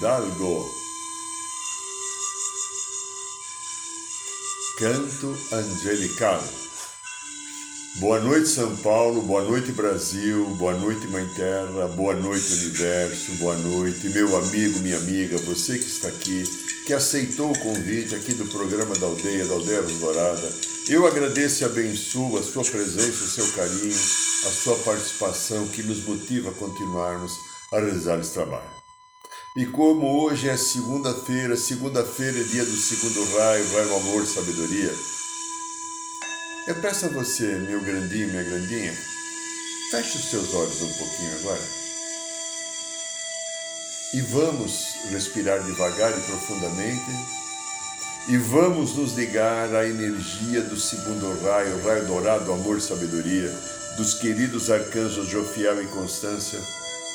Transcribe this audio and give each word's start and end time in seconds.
Hidalgo. 0.00 0.66
Canto 4.78 5.36
Angelical. 5.52 6.42
Boa 7.96 8.18
noite, 8.20 8.48
São 8.48 8.74
Paulo, 8.76 9.20
boa 9.20 9.44
noite, 9.44 9.72
Brasil, 9.72 10.46
boa 10.56 10.72
noite, 10.72 11.06
Mãe 11.08 11.28
Terra, 11.36 11.86
boa 11.88 12.14
noite, 12.14 12.50
Universo, 12.50 13.32
boa 13.32 13.54
noite, 13.56 14.08
meu 14.08 14.34
amigo, 14.38 14.78
minha 14.78 14.96
amiga, 14.96 15.36
você 15.36 15.76
que 15.76 15.84
está 15.84 16.08
aqui, 16.08 16.44
que 16.86 16.94
aceitou 16.94 17.52
o 17.52 17.58
convite 17.58 18.14
aqui 18.14 18.32
do 18.32 18.46
programa 18.46 18.94
da 18.94 19.06
Aldeia, 19.06 19.44
da 19.44 19.52
Aldeia 19.52 19.82
Dourada. 19.82 20.50
Eu 20.88 21.06
agradeço 21.06 21.62
e 21.62 21.66
abençoo 21.66 22.38
a 22.38 22.42
sua 22.42 22.64
presença, 22.64 23.22
o 23.22 23.28
seu 23.28 23.52
carinho, 23.52 23.92
a 23.92 24.50
sua 24.50 24.76
participação 24.78 25.68
que 25.68 25.82
nos 25.82 26.02
motiva 26.06 26.48
a 26.48 26.54
continuarmos 26.54 27.32
a 27.70 27.80
realizar 27.80 28.18
esse 28.18 28.32
trabalho. 28.32 28.79
E 29.56 29.66
como 29.66 30.22
hoje 30.22 30.48
é 30.48 30.56
segunda-feira, 30.56 31.56
segunda-feira 31.56 32.38
é 32.38 32.44
dia 32.44 32.64
do 32.64 32.76
segundo 32.76 33.24
raio, 33.36 33.72
raio 33.72 33.96
amor, 33.96 34.24
sabedoria, 34.24 34.94
eu 36.68 36.76
peço 36.76 37.06
a 37.06 37.08
você, 37.08 37.58
meu 37.58 37.80
grandinho, 37.80 38.28
minha 38.28 38.44
grandinha, 38.44 38.96
feche 39.90 40.18
os 40.18 40.30
seus 40.30 40.54
olhos 40.54 40.80
um 40.82 40.92
pouquinho 40.92 41.36
agora. 41.40 41.60
E 44.14 44.20
vamos 44.20 44.84
respirar 45.10 45.64
devagar 45.64 46.16
e 46.16 46.22
profundamente. 46.22 47.10
E 48.28 48.36
vamos 48.36 48.94
nos 48.94 49.14
ligar 49.14 49.74
à 49.74 49.84
energia 49.84 50.62
do 50.62 50.78
segundo 50.78 51.42
raio, 51.42 51.82
raio 51.82 52.06
dourado, 52.06 52.52
amor, 52.52 52.80
sabedoria, 52.80 53.50
dos 53.96 54.14
queridos 54.14 54.70
arcanjos 54.70 55.26
Jofiel 55.26 55.82
e 55.82 55.86
Constância 55.88 56.60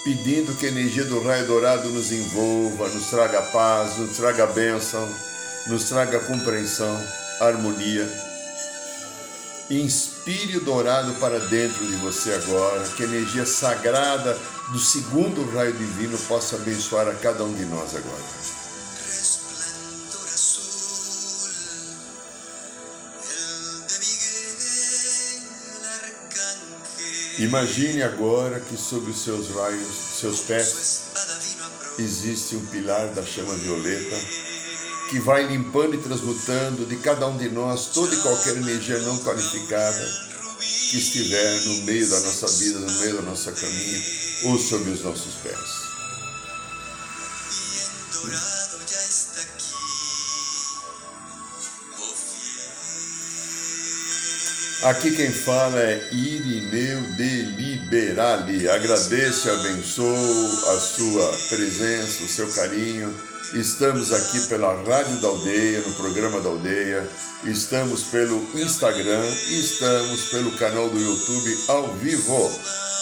pedindo 0.06 0.54
que 0.54 0.68
a 0.68 0.70
energia 0.70 1.04
do 1.04 1.20
raio 1.24 1.48
dourado 1.48 1.90
nos 1.90 2.12
envolva, 2.12 2.88
nos 2.90 3.08
traga 3.08 3.42
paz, 3.42 3.98
nos 3.98 4.16
traga 4.16 4.46
bênção, 4.46 5.04
nos 5.66 5.86
traga 5.86 6.20
compreensão, 6.20 6.96
harmonia. 7.42 8.08
Inspire 9.68 10.58
o 10.58 10.62
dourado 10.62 11.12
para 11.16 11.40
dentro 11.40 11.84
de 11.88 11.96
você 11.96 12.34
agora, 12.34 12.88
que 12.90 13.02
a 13.02 13.08
energia 13.08 13.48
sagrada 13.48 14.38
do 14.72 14.78
segundo 14.78 15.44
raio 15.52 15.74
divino 15.74 16.20
possa 16.20 16.56
abençoar 16.56 17.08
a 17.08 17.16
cada 17.16 17.44
um 17.44 17.54
de 17.56 17.66
nós 17.66 17.96
agora. 17.96 18.45
Imagine 27.40 28.02
agora 28.02 28.62
que 28.62 28.78
sobre 28.78 29.12
os 29.12 29.22
seus 29.22 29.50
raios, 29.50 29.96
seus 30.20 30.42
pés, 30.42 31.02
existe 32.00 32.56
um 32.56 32.66
pilar 32.68 33.08
da 33.10 33.26
chama 33.26 33.54
violeta 33.56 34.16
que 35.10 35.20
vai 35.20 35.46
limpando 35.46 35.96
e 35.96 35.98
transmutando 35.98 36.86
de 36.86 36.96
cada 36.98 37.28
um 37.28 37.38
de 37.38 37.50
nós 37.50 37.88
toda 37.88 38.14
e 38.16 38.22
qualquer 38.22 38.56
energia 38.56 38.98
não 39.00 39.18
qualificada 39.20 40.06
que 40.60 40.98
estiver 40.98 41.62
no 41.66 41.84
meio 41.84 42.10
da 42.10 42.20
nossa 42.22 42.48
vida, 42.48 42.80
no 42.80 43.00
meio 43.00 43.18
do 43.18 43.22
nosso 43.24 43.52
caminho 43.52 44.04
ou 44.46 44.58
sobre 44.58 44.92
os 44.92 45.04
nossos 45.04 45.36
pés. 45.36 45.86
Aqui 54.84 55.16
quem 55.16 55.32
fala 55.32 55.80
é 55.80 56.10
Irineu 56.12 57.02
de 57.16 57.44
Liberali. 57.44 58.70
Agradeço 58.70 59.48
e 59.48 59.52
abençoo 59.52 60.70
a 60.70 60.80
sua 60.80 61.32
presença, 61.50 62.24
o 62.24 62.28
seu 62.28 62.48
carinho. 62.52 63.16
Estamos 63.54 64.12
aqui 64.12 64.48
pela 64.48 64.74
Rádio 64.84 65.16
da 65.22 65.30
Aldeia, 65.30 65.80
no 65.80 65.94
programa 65.94 66.42
da 66.42 66.50
Aldeia. 66.50 67.10
Estamos 67.46 68.04
pelo 68.06 68.46
Instagram 68.54 69.24
estamos 69.50 70.26
pelo 70.26 70.52
canal 70.58 70.90
do 70.90 71.00
YouTube 71.00 71.58
ao 71.70 71.94
vivo. 71.96 72.52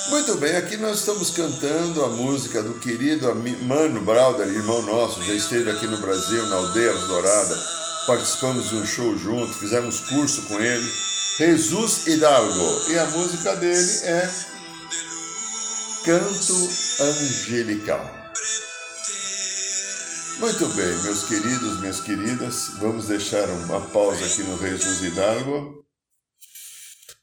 Muito 0.10 0.36
bem, 0.36 0.56
aqui 0.56 0.78
nós 0.78 1.00
estamos 1.00 1.32
cantando 1.32 2.06
a 2.06 2.10
música 2.10 2.62
do 2.62 2.76
querido 2.76 3.34
Mano 3.64 4.00
Brauder, 4.02 4.48
irmão 4.48 4.82
nosso, 4.84 5.24
já 5.24 5.34
esteve 5.34 5.72
aqui 5.72 5.88
no 5.88 5.98
Brasil, 5.98 6.46
na 6.48 6.56
Aldeia 6.56 6.94
Dourada. 6.94 7.58
Participamos 8.06 8.70
de 8.70 8.76
um 8.76 8.86
show 8.86 9.18
junto, 9.18 9.54
fizemos 9.54 10.02
curso 10.02 10.44
com 10.44 10.60
ele 10.60 11.13
Jesus 11.38 12.06
Hidalgo. 12.06 12.92
E 12.92 13.00
a 13.00 13.06
música 13.10 13.56
dele 13.56 13.92
é 14.04 14.22
Canto 16.06 16.70
Angelical. 17.02 18.24
Muito 20.40 20.68
bem, 20.76 21.04
meus 21.04 21.24
queridos, 21.28 21.80
minhas 21.80 22.02
queridas, 22.02 22.68
vamos 22.80 23.08
deixar 23.08 23.50
uma 23.50 23.82
pausa 23.90 24.24
aqui 24.26 24.44
no 24.44 24.58
Jesus 24.60 25.02
Hidalgo 25.02 25.84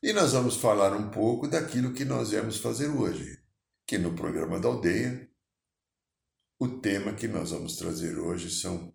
e 0.03 0.13
nós 0.13 0.33
vamos 0.33 0.57
falar 0.57 0.93
um 0.97 1.11
pouco 1.11 1.47
daquilo 1.47 1.93
que 1.93 2.05
nós 2.05 2.31
viemos 2.31 2.57
fazer 2.57 2.89
hoje, 2.89 3.39
que 3.87 3.99
no 3.99 4.17
programa 4.17 4.59
da 4.59 4.69
aldeia, 4.69 5.31
o 6.59 6.67
tema 6.67 7.13
que 7.13 7.29
nós 7.29 7.51
vamos 7.51 7.77
trazer 7.77 8.19
hoje 8.19 8.51
são 8.51 8.93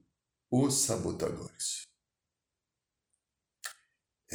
os 0.51 0.73
sabotadores. 0.73 1.84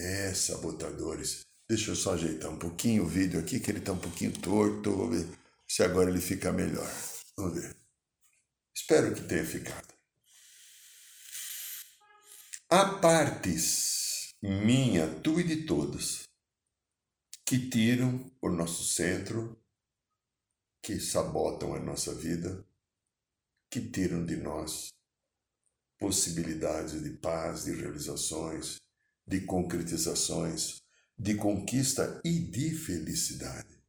É, 0.02 0.32
sabotadores. 0.32 1.42
Deixa 1.68 1.90
eu 1.90 1.96
só 1.96 2.14
ajeitar 2.14 2.50
um 2.50 2.58
pouquinho 2.58 3.04
o 3.04 3.06
vídeo 3.06 3.38
aqui, 3.38 3.60
que 3.60 3.70
ele 3.70 3.80
está 3.80 3.92
um 3.92 3.98
pouquinho 3.98 4.32
torto. 4.40 4.96
Vou 4.96 5.10
ver 5.10 5.28
se 5.68 5.82
agora 5.82 6.08
ele 6.08 6.22
fica 6.22 6.50
melhor. 6.50 6.90
Vamos 7.36 7.60
ver. 7.60 7.76
Espero 8.74 9.14
que 9.14 9.28
tenha 9.28 9.44
ficado. 9.44 9.92
Há 12.70 12.98
partes, 12.98 14.34
minha, 14.42 15.06
tua 15.20 15.42
e 15.42 15.44
de 15.44 15.66
todos, 15.66 16.22
que 17.44 17.68
tiram 17.68 18.24
o 18.40 18.48
nosso 18.48 18.84
centro, 18.84 19.60
que 20.82 20.98
sabotam 20.98 21.74
a 21.74 21.78
nossa 21.78 22.14
vida, 22.14 22.66
que 23.70 23.80
tiram 23.90 24.24
de 24.24 24.36
nós 24.36 24.88
possibilidades 25.98 27.02
de 27.02 27.10
paz, 27.10 27.64
de 27.64 27.72
realizações, 27.72 28.80
de 29.26 29.40
concretizações, 29.40 30.80
de 31.18 31.34
conquista 31.34 32.20
e 32.24 32.38
de 32.38 32.70
felicidade. 32.70 33.80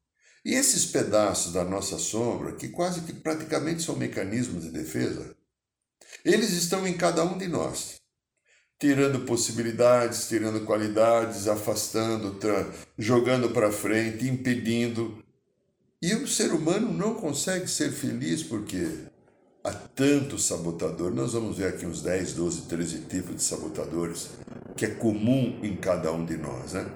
E 0.43 0.53
esses 0.53 0.85
pedaços 0.85 1.53
da 1.53 1.63
nossa 1.63 1.97
sombra, 1.97 2.55
que 2.55 2.69
quase 2.69 3.01
que 3.01 3.13
praticamente 3.13 3.83
são 3.83 3.95
mecanismos 3.95 4.63
de 4.63 4.71
defesa, 4.71 5.35
eles 6.25 6.51
estão 6.51 6.85
em 6.87 6.97
cada 6.97 7.23
um 7.23 7.37
de 7.37 7.47
nós, 7.47 8.01
tirando 8.79 9.25
possibilidades, 9.25 10.27
tirando 10.27 10.65
qualidades, 10.65 11.47
afastando, 11.47 12.37
jogando 12.97 13.51
para 13.51 13.71
frente, 13.71 14.27
impedindo. 14.27 15.23
E 16.01 16.15
o 16.15 16.27
ser 16.27 16.51
humano 16.51 16.91
não 16.91 17.13
consegue 17.13 17.67
ser 17.67 17.91
feliz 17.91 18.41
porque 18.41 19.10
há 19.63 19.71
tanto 19.71 20.37
sabotador. 20.37 21.13
Nós 21.13 21.33
vamos 21.33 21.57
ver 21.57 21.67
aqui 21.67 21.85
uns 21.85 22.01
10, 22.01 22.33
12, 22.33 22.61
13 22.63 22.99
tipos 23.01 23.35
de 23.35 23.43
sabotadores 23.43 24.29
que 24.75 24.85
é 24.85 24.89
comum 24.89 25.59
em 25.61 25.75
cada 25.75 26.11
um 26.11 26.25
de 26.25 26.37
nós, 26.37 26.73
né? 26.73 26.89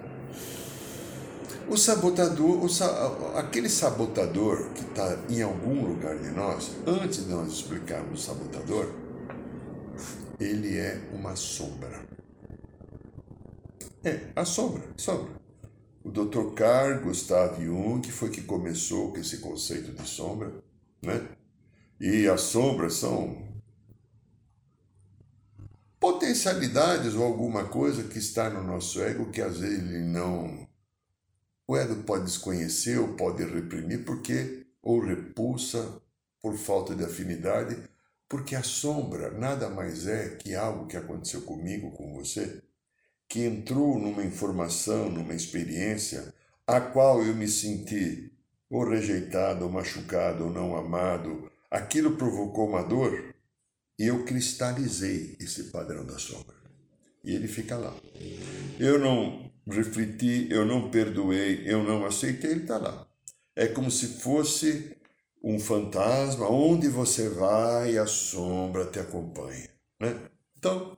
O 1.68 1.76
sabotador, 1.76 2.64
o, 2.64 3.36
aquele 3.36 3.68
sabotador 3.68 4.70
que 4.70 4.82
está 4.82 5.18
em 5.28 5.42
algum 5.42 5.84
lugar 5.84 6.16
de 6.16 6.30
nós, 6.30 6.70
antes 6.86 7.24
de 7.24 7.30
nós 7.30 7.52
explicarmos 7.52 8.20
o 8.20 8.26
sabotador, 8.26 8.92
ele 10.38 10.76
é 10.76 11.00
uma 11.12 11.34
sombra. 11.34 12.06
É, 14.04 14.30
a 14.36 14.44
sombra, 14.44 14.82
sombra. 14.96 15.34
O 16.04 16.10
Dr. 16.10 16.54
Carl 16.54 17.00
Gustav 17.02 17.60
Jung 17.60 18.08
foi 18.12 18.30
que 18.30 18.42
começou 18.42 19.10
com 19.10 19.18
esse 19.18 19.38
conceito 19.38 19.90
de 19.90 20.08
sombra, 20.08 20.52
né? 21.02 21.28
E 21.98 22.28
as 22.28 22.42
sombras 22.42 22.94
são 22.94 23.46
potencialidades 25.98 27.14
ou 27.14 27.24
alguma 27.24 27.64
coisa 27.64 28.04
que 28.04 28.18
está 28.18 28.50
no 28.50 28.62
nosso 28.62 29.00
ego 29.00 29.30
que 29.30 29.40
às 29.40 29.58
vezes 29.58 29.78
ele 29.78 30.04
não. 30.04 30.68
O 31.66 31.76
ego 31.76 32.02
pode 32.04 32.24
desconhecer 32.24 32.98
ou 32.98 33.14
pode 33.14 33.42
reprimir, 33.44 34.04
porque 34.04 34.66
ou 34.82 35.00
repulsa 35.00 36.00
por 36.40 36.56
falta 36.56 36.94
de 36.94 37.04
afinidade, 37.04 37.76
porque 38.28 38.54
a 38.54 38.62
sombra 38.62 39.30
nada 39.32 39.68
mais 39.68 40.06
é 40.06 40.36
que 40.36 40.54
algo 40.54 40.86
que 40.86 40.96
aconteceu 40.96 41.42
comigo, 41.42 41.90
com 41.90 42.14
você, 42.14 42.62
que 43.28 43.44
entrou 43.44 43.98
numa 43.98 44.22
informação, 44.22 45.10
numa 45.10 45.34
experiência, 45.34 46.32
a 46.66 46.80
qual 46.80 47.22
eu 47.22 47.34
me 47.34 47.48
senti 47.48 48.32
ou 48.70 48.88
rejeitado, 48.88 49.64
ou 49.64 49.70
machucado, 49.70 50.44
ou 50.44 50.52
não 50.52 50.76
amado, 50.76 51.50
aquilo 51.70 52.16
provocou 52.16 52.68
uma 52.68 52.82
dor 52.82 53.34
e 53.98 54.06
eu 54.06 54.24
cristalizei 54.24 55.36
esse 55.40 55.64
padrão 55.64 56.04
da 56.04 56.18
sombra. 56.18 56.54
E 57.24 57.34
ele 57.34 57.48
fica 57.48 57.76
lá. 57.76 57.94
Eu 58.78 58.98
não 58.98 59.50
refleti, 59.66 60.48
eu 60.50 60.64
não 60.64 60.90
perdoei, 60.90 61.62
eu 61.66 61.82
não 61.82 62.04
aceitei, 62.04 62.52
ele 62.52 62.62
está 62.62 62.78
lá. 62.78 63.06
É 63.54 63.66
como 63.66 63.90
se 63.90 64.20
fosse 64.20 64.96
um 65.42 65.58
fantasma, 65.58 66.48
onde 66.48 66.88
você 66.88 67.28
vai, 67.28 67.96
a 67.96 68.06
sombra 68.06 68.86
te 68.86 68.98
acompanha. 68.98 69.68
Né? 70.00 70.28
Então, 70.56 70.96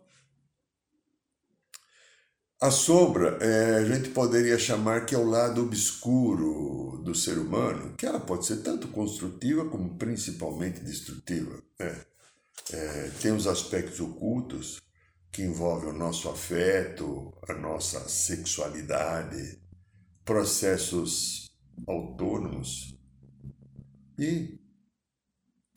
a 2.60 2.70
sombra, 2.72 3.38
é, 3.40 3.76
a 3.76 3.84
gente 3.84 4.10
poderia 4.10 4.58
chamar 4.58 5.06
que 5.06 5.14
é 5.14 5.18
o 5.18 5.28
lado 5.28 5.62
obscuro 5.62 7.00
do 7.04 7.14
ser 7.14 7.38
humano, 7.38 7.94
que 7.96 8.04
ela 8.04 8.18
pode 8.18 8.46
ser 8.46 8.58
tanto 8.58 8.88
construtiva 8.88 9.64
como 9.66 9.96
principalmente 9.96 10.80
destrutiva. 10.80 11.62
Né? 11.78 12.00
É, 12.72 13.10
tem 13.22 13.32
os 13.32 13.46
aspectos 13.46 14.00
ocultos 14.00 14.80
que 15.30 15.42
envolvem 15.42 15.90
o 15.90 15.96
nosso 15.96 16.28
afeto, 16.28 17.32
a 17.48 17.54
nossa 17.54 18.08
sexualidade, 18.08 19.60
processos 20.24 21.48
autônomos. 21.86 22.98
E 24.18 24.57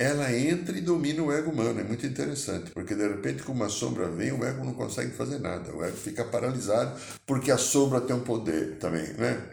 ela 0.01 0.35
entra 0.35 0.75
e 0.75 0.81
domina 0.81 1.21
o 1.21 1.31
ego 1.31 1.51
humano. 1.51 1.79
É 1.79 1.83
muito 1.83 2.05
interessante, 2.05 2.71
porque 2.71 2.95
de 2.95 3.07
repente, 3.07 3.43
como 3.43 3.61
uma 3.61 3.69
sombra 3.69 4.09
vem, 4.09 4.31
o 4.31 4.43
ego 4.43 4.65
não 4.65 4.73
consegue 4.73 5.11
fazer 5.11 5.39
nada. 5.39 5.71
O 5.75 5.83
ego 5.83 5.95
fica 5.95 6.25
paralisado, 6.25 6.99
porque 7.25 7.51
a 7.51 7.57
sombra 7.57 8.01
tem 8.01 8.15
um 8.15 8.23
poder 8.23 8.79
também, 8.79 9.13
né? 9.13 9.51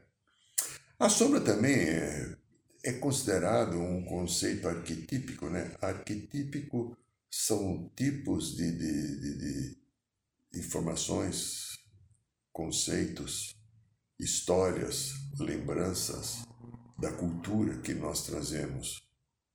A 0.98 1.08
sombra 1.10 1.40
também 1.40 1.74
é, 1.74 2.36
é 2.82 2.92
considerado 2.92 3.78
um 3.78 4.02
conceito 4.04 4.66
arquetípico, 4.66 5.50
né? 5.50 5.70
Arquetípico 5.82 6.96
são 7.30 7.90
tipos 7.94 8.56
de, 8.56 8.72
de, 8.72 9.20
de, 9.20 9.38
de 9.38 9.78
informações, 10.58 11.78
conceitos, 12.50 13.54
histórias, 14.18 15.12
lembranças 15.38 16.38
da 16.98 17.12
cultura 17.12 17.76
que 17.78 17.92
nós 17.92 18.24
trazemos 18.26 19.07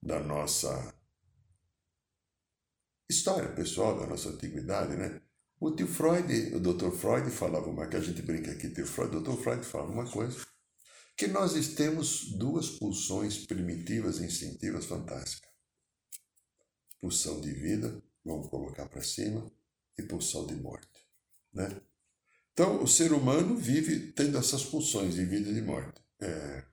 da 0.04 0.20
nossa 0.20 0.94
história 3.10 3.50
pessoal, 3.54 4.00
da 4.00 4.06
nossa 4.06 4.30
antiguidade, 4.30 4.96
né? 4.96 5.22
O 5.60 5.72
tio 5.72 5.88
Freud, 5.88 6.56
o 6.56 6.60
Dr. 6.60 6.92
Freud 6.92 7.32
falava 7.32 7.70
uma 7.70 7.88
que 7.88 7.96
a 7.96 8.02
gente 8.02 8.22
brinca 8.22 8.52
aqui, 8.52 8.70
tio 8.70 8.86
Freud, 8.86 9.16
o 9.16 9.22
Dr. 9.22 9.42
Freud 9.42 9.66
fala 9.66 9.90
uma 9.90 10.10
coisa, 10.10 10.38
que 11.16 11.28
nós 11.28 11.54
temos 11.70 12.38
duas 12.38 12.70
pulsões 12.72 13.46
primitivas 13.46 14.20
e 14.20 14.26
instintivas 14.26 14.86
fantásticas. 14.86 15.50
Pulsão 17.00 17.40
de 17.40 17.54
vida, 17.54 18.04
vamos 18.26 18.50
colocar 18.50 18.88
para 18.90 19.02
cima, 19.02 19.50
e 19.98 20.04
pulsão 20.04 20.46
de 20.48 20.56
morte, 20.56 21.08
né? 21.54 21.82
Então, 22.52 22.84
o 22.84 22.88
ser 22.88 23.14
humano 23.14 23.56
vive 23.56 24.12
tendo 24.12 24.38
essas 24.38 24.64
pulsões 24.66 25.16
de 25.16 25.26
vida 25.26 25.50
e 25.50 25.54
de 25.54 25.62
morte. 25.62 26.02
É, 26.22 26.66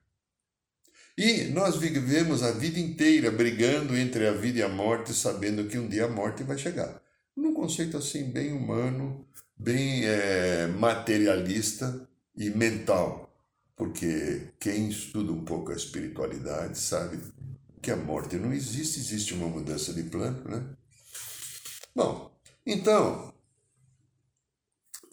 e 1.23 1.43
nós 1.51 1.75
vivemos 1.75 2.41
a 2.41 2.49
vida 2.49 2.79
inteira 2.79 3.29
brigando 3.29 3.95
entre 3.95 4.25
a 4.25 4.31
vida 4.31 4.57
e 4.57 4.63
a 4.63 4.67
morte, 4.67 5.13
sabendo 5.13 5.67
que 5.67 5.77
um 5.77 5.87
dia 5.87 6.05
a 6.05 6.09
morte 6.09 6.41
vai 6.41 6.57
chegar. 6.57 6.99
Num 7.37 7.53
conceito 7.53 7.95
assim, 7.95 8.23
bem 8.23 8.51
humano, 8.51 9.27
bem 9.55 10.03
é, 10.03 10.65
materialista 10.65 12.09
e 12.35 12.49
mental. 12.49 13.31
Porque 13.75 14.47
quem 14.59 14.89
estuda 14.89 15.31
um 15.31 15.45
pouco 15.45 15.71
a 15.71 15.75
espiritualidade 15.75 16.79
sabe 16.79 17.19
que 17.83 17.91
a 17.91 17.95
morte 17.95 18.37
não 18.37 18.51
existe, 18.51 18.99
existe 18.99 19.35
uma 19.35 19.47
mudança 19.47 19.93
de 19.93 20.01
plano, 20.01 20.43
né? 20.49 20.65
Bom, 21.95 22.35
então, 22.65 23.31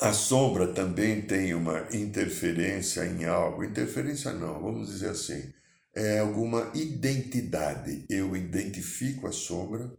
a 0.01 0.15
sombra 0.15 0.69
também 0.69 1.21
tem 1.21 1.53
uma 1.53 1.87
interferência 1.95 3.05
em 3.05 3.27
algo. 3.27 3.63
Interferência 3.63 4.33
não, 4.33 4.59
vamos 4.59 4.89
dizer 4.89 5.11
assim 5.11 5.58
é 5.95 6.19
alguma 6.19 6.71
identidade. 6.75 8.05
Eu 8.09 8.37
identifico 8.37 9.27
a 9.27 9.33
sombra 9.33 9.91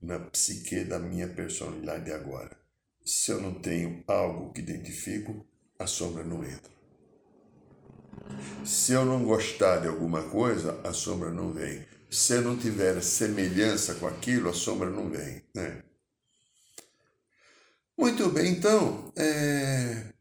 na 0.00 0.18
psique 0.18 0.84
da 0.84 0.98
minha 0.98 1.28
personalidade 1.28 2.12
agora. 2.12 2.56
Se 3.04 3.32
eu 3.32 3.40
não 3.40 3.54
tenho 3.54 4.02
algo 4.06 4.52
que 4.52 4.60
identifico, 4.60 5.44
a 5.78 5.86
sombra 5.86 6.22
não 6.22 6.44
entra. 6.44 6.70
Se 8.64 8.92
eu 8.92 9.04
não 9.04 9.24
gostar 9.24 9.78
de 9.78 9.88
alguma 9.88 10.22
coisa, 10.22 10.80
a 10.84 10.92
sombra 10.92 11.30
não 11.30 11.52
vem. 11.52 11.84
Se 12.10 12.34
eu 12.34 12.42
não 12.42 12.56
tiver 12.56 13.00
semelhança 13.02 13.94
com 13.94 14.06
aquilo, 14.06 14.50
a 14.50 14.52
sombra 14.52 14.90
não 14.90 15.08
vem. 15.08 15.42
Né? 15.54 15.82
Muito 17.96 18.30
bem, 18.30 18.52
então, 18.52 19.12
é... 19.16 20.12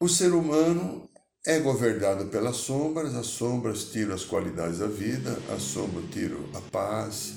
o 0.00 0.08
ser 0.08 0.32
humano 0.32 1.10
é 1.46 1.60
governado 1.60 2.26
pelas 2.26 2.56
sombras, 2.56 3.14
as 3.14 3.26
sombras 3.26 3.84
tiram 3.84 4.14
as 4.14 4.24
qualidades 4.24 4.80
da 4.80 4.88
vida, 4.88 5.38
a 5.54 5.60
sombra 5.60 6.02
tira 6.10 6.34
a 6.54 6.60
paz, 6.60 7.34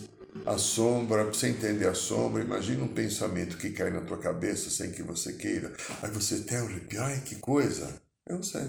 a 0.47 0.57
sombra, 0.57 1.23
para 1.23 1.33
você 1.33 1.49
entender 1.49 1.87
a 1.87 1.93
sombra, 1.93 2.43
imagina 2.43 2.83
um 2.83 2.93
pensamento 2.93 3.55
que 3.57 3.69
cai 3.69 3.91
na 3.91 4.01
tua 4.01 4.17
cabeça 4.17 4.71
sem 4.71 4.91
que 4.91 5.03
você 5.03 5.33
queira. 5.33 5.71
Aí 6.01 6.09
você 6.09 6.41
tem 6.41 6.59
um 6.59 6.65
arrepio, 6.65 7.01
ai 7.01 7.21
que 7.21 7.35
coisa. 7.35 8.01
Eu 8.25 8.37
não 8.37 8.43
sei. 8.43 8.67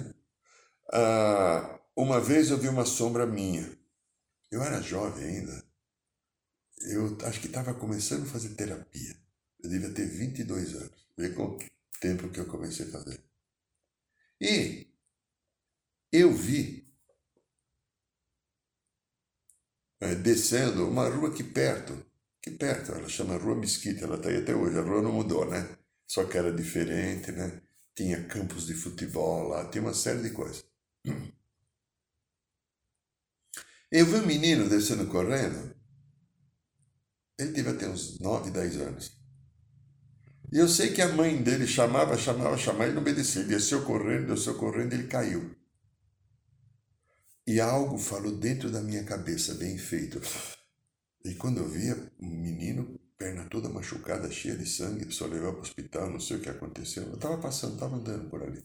Ah, 0.93 1.81
uma 1.97 2.21
vez 2.21 2.51
eu 2.51 2.59
vi 2.59 2.69
uma 2.69 2.85
sombra 2.85 3.25
minha. 3.25 3.71
Eu 4.51 4.63
era 4.63 4.83
jovem 4.83 5.25
ainda. 5.25 5.65
Eu 6.83 7.17
acho 7.25 7.41
que 7.41 7.47
estava 7.47 7.73
começando 7.73 8.25
a 8.25 8.31
fazer 8.31 8.51
terapia. 8.51 9.17
Eu 9.63 9.71
devia 9.71 9.91
ter 9.91 10.07
22 10.07 10.75
anos. 10.75 11.07
Vê 11.17 11.31
quanto 11.31 11.65
tempo 12.01 12.29
que 12.29 12.41
eu 12.41 12.47
comecei 12.47 12.87
a 12.87 12.91
fazer. 12.91 13.21
E 14.41 14.90
eu 16.13 16.33
vi 16.33 16.89
é, 20.01 20.15
descendo 20.15 20.89
uma 20.89 21.09
rua 21.09 21.29
aqui 21.29 21.45
perto, 21.45 21.93
aqui 22.39 22.51
perto, 22.57 22.93
ela 22.93 23.09
chama 23.09 23.37
Rua 23.37 23.57
Mesquita, 23.57 24.05
ela 24.05 24.17
está 24.17 24.29
aí 24.29 24.39
até 24.39 24.55
hoje, 24.55 24.79
a 24.79 24.83
rua 24.83 25.03
não 25.03 25.13
mudou, 25.13 25.49
né? 25.49 25.77
Só 26.07 26.25
que 26.25 26.37
era 26.39 26.53
diferente, 26.53 27.31
né? 27.33 27.63
Tinha 27.95 28.27
campos 28.27 28.67
de 28.67 28.75
futebol 28.75 29.49
lá, 29.49 29.69
tinha 29.71 29.83
uma 29.83 29.95
série 29.95 30.23
de 30.23 30.31
coisas. 30.31 30.65
Eu 33.93 34.07
vi 34.07 34.17
um 34.17 34.27
menino 34.27 34.69
descendo 34.69 35.09
correndo, 35.09 35.75
ele 37.37 37.53
devia 37.53 37.75
ter 37.75 37.89
uns 37.89 38.21
9, 38.21 38.51
10 38.53 38.77
anos. 38.77 39.21
E 40.53 40.59
eu 40.59 40.69
sei 40.69 40.93
que 40.93 41.01
a 41.01 41.09
mãe 41.09 41.43
dele 41.43 41.67
chamava, 41.67 42.17
chamava, 42.19 42.57
chamava 42.57 42.91
e 42.91 42.93
não 42.93 43.01
obedecia. 43.03 43.41
Ele 43.41 43.51
desceu 43.51 43.85
correndo, 43.85 44.35
desceu 44.35 44.57
correndo, 44.57 44.93
ele 44.93 45.07
caiu. 45.07 45.57
E 47.47 47.61
algo 47.61 47.99
falou 47.99 48.37
dentro 48.37 48.71
da 48.71 48.81
minha 48.81 49.05
cabeça, 49.05 49.55
bem 49.55 49.77
feito. 49.77 50.21
E 51.25 51.35
quando 51.35 51.59
eu 51.59 51.69
via 51.69 52.13
um 52.21 52.29
menino, 52.29 52.99
perna 53.19 53.45
toda 53.49 53.69
machucada, 53.69 54.31
cheia 54.31 54.57
de 54.57 54.67
sangue, 54.67 55.13
só 55.13 55.27
levar 55.27 55.53
para 55.53 55.59
o 55.59 55.63
hospital, 55.63 56.11
não 56.11 56.21
sei 56.21 56.39
o 56.39 56.41
que 56.41 56.49
aconteceu. 56.49 57.05
Eu 57.05 57.15
estava 57.15 57.39
passando, 57.39 57.75
estava 57.75 57.97
andando 57.97 58.31
por 58.31 58.43
ali. 58.43 58.65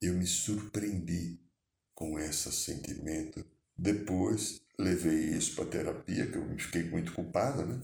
Eu 0.00 0.14
me 0.14 0.26
surpreendi 0.26 1.40
com 1.94 2.18
esse 2.18 2.52
sentimento. 2.52 3.44
Depois 3.76 4.60
levei 4.78 5.30
isso 5.30 5.54
para 5.56 5.66
terapia, 5.66 6.30
que 6.30 6.36
eu 6.36 6.58
fiquei 6.58 6.84
muito 6.84 7.12
culpada, 7.12 7.64
né? 7.64 7.80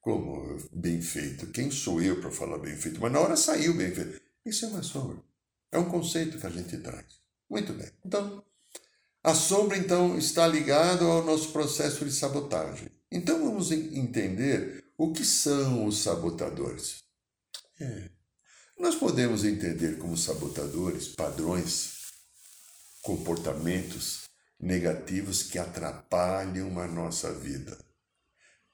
Como 0.00 0.58
bem 0.72 1.00
feito. 1.00 1.46
Quem 1.48 1.70
sou 1.70 2.00
eu 2.00 2.20
para 2.20 2.30
falar 2.30 2.58
bem 2.58 2.76
feito? 2.76 3.00
Mas 3.00 3.12
na 3.12 3.20
hora 3.20 3.36
saiu 3.36 3.76
bem 3.76 3.94
feito. 3.94 4.20
Isso 4.44 4.64
é 4.64 4.68
uma 4.68 4.82
sombra. 4.82 5.22
É 5.70 5.78
um 5.78 5.88
conceito 5.88 6.38
que 6.38 6.46
a 6.46 6.50
gente 6.50 6.76
traz. 6.78 7.21
Muito 7.52 7.74
bem. 7.74 7.90
Então, 8.02 8.42
a 9.22 9.34
sombra 9.34 9.76
então 9.76 10.16
está 10.16 10.46
ligada 10.46 11.04
ao 11.04 11.22
nosso 11.22 11.52
processo 11.52 12.02
de 12.02 12.10
sabotagem. 12.10 12.88
Então 13.10 13.44
vamos 13.44 13.70
entender 13.70 14.82
o 14.96 15.12
que 15.12 15.22
são 15.22 15.84
os 15.84 15.98
sabotadores. 15.98 17.02
É. 17.78 18.08
Nós 18.78 18.94
podemos 18.94 19.44
entender 19.44 19.98
como 19.98 20.16
sabotadores 20.16 21.08
padrões, 21.08 21.92
comportamentos 23.02 24.22
negativos 24.58 25.42
que 25.42 25.58
atrapalham 25.58 26.80
a 26.80 26.88
nossa 26.88 27.34
vida. 27.34 27.76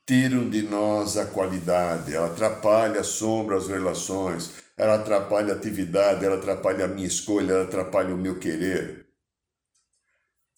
Tiram 0.08 0.48
de 0.48 0.62
nós 0.62 1.18
a 1.18 1.26
qualidade, 1.26 2.14
ela 2.14 2.28
atrapalha 2.28 3.02
a 3.02 3.04
sombra, 3.04 3.58
as 3.58 3.68
relações, 3.68 4.52
ela 4.74 4.94
atrapalha 4.94 5.52
a 5.52 5.56
atividade, 5.58 6.24
ela 6.24 6.38
atrapalha 6.38 6.86
a 6.86 6.88
minha 6.88 7.06
escolha, 7.06 7.52
ela 7.52 7.64
atrapalha 7.64 8.14
o 8.14 8.16
meu 8.16 8.38
querer. 8.38 9.06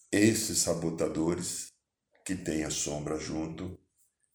esses 0.09 0.59
sabotadores 0.59 1.67
que 2.25 2.33
têm 2.33 2.63
a 2.63 2.69
sombra 2.69 3.19
junto 3.19 3.77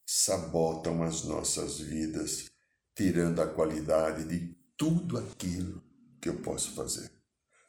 sabotam 0.04 1.02
as 1.02 1.24
nossas 1.24 1.78
vidas, 1.78 2.50
tirando 2.94 3.40
a 3.40 3.46
qualidade 3.46 4.22
de 4.24 4.54
tudo 4.76 5.16
aquilo 5.16 5.82
que 6.20 6.28
eu 6.28 6.42
posso 6.42 6.74
fazer. 6.74 7.10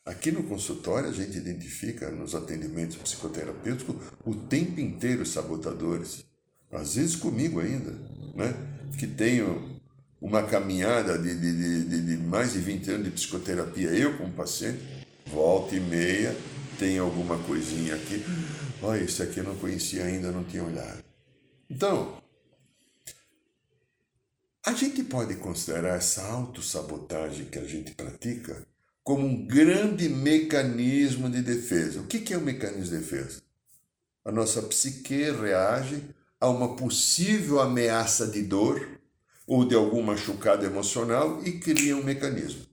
Aqui 0.05 0.33
no 0.33 0.43
consultório 0.43 1.07
a 1.07 1.13
gente 1.13 1.37
identifica 1.37 2.11
nos 2.11 2.35
atendimentos 2.35 2.97
psicoterapêuticos 2.97 3.95
o 4.25 4.35
tempo 4.35 4.81
inteiro 4.81 5.21
os 5.21 5.31
sabotadores, 5.31 6.25
às 6.71 6.95
vezes 6.95 7.15
comigo 7.15 7.59
ainda, 7.59 7.91
né? 8.35 8.53
que 8.97 9.07
tenho 9.07 9.79
uma 10.19 10.43
caminhada 10.43 11.17
de, 11.17 11.35
de, 11.35 11.83
de, 11.83 12.01
de 12.01 12.17
mais 12.17 12.53
de 12.53 12.59
20 12.59 12.91
anos 12.91 13.05
de 13.05 13.11
psicoterapia, 13.11 13.89
eu 13.89 14.17
como 14.17 14.33
paciente, 14.33 14.79
volta 15.27 15.75
e 15.75 15.79
meia, 15.79 16.35
tem 16.79 16.97
alguma 16.97 17.37
coisinha 17.39 17.95
aqui. 17.95 18.23
Olha, 18.81 19.03
esse 19.03 19.21
aqui 19.21 19.39
eu 19.39 19.43
não 19.43 19.55
conhecia 19.55 20.05
ainda, 20.05 20.31
não 20.31 20.43
tinha 20.43 20.63
olhado. 20.63 21.03
Então, 21.69 22.21
a 24.65 24.73
gente 24.73 25.03
pode 25.03 25.35
considerar 25.35 25.95
essa 25.95 26.23
autossabotagem 26.23 27.45
que 27.45 27.59
a 27.59 27.65
gente 27.65 27.93
pratica 27.93 28.65
como 29.03 29.25
um 29.25 29.47
grande 29.47 30.09
mecanismo 30.09 31.29
de 31.29 31.41
defesa. 31.41 32.01
O 32.01 32.07
que 32.07 32.33
é 32.33 32.37
o 32.37 32.41
um 32.41 32.43
mecanismo 32.43 32.83
de 32.83 32.99
defesa? 32.99 33.41
A 34.25 34.31
nossa 34.31 34.61
psique 34.63 35.31
reage 35.31 36.03
a 36.39 36.49
uma 36.49 36.75
possível 36.75 37.59
ameaça 37.59 38.27
de 38.27 38.43
dor 38.43 38.99
ou 39.45 39.65
de 39.65 39.75
algum 39.75 40.01
machucado 40.01 40.65
emocional 40.65 41.41
e 41.43 41.59
cria 41.59 41.95
um 41.95 42.03
mecanismo. 42.03 42.65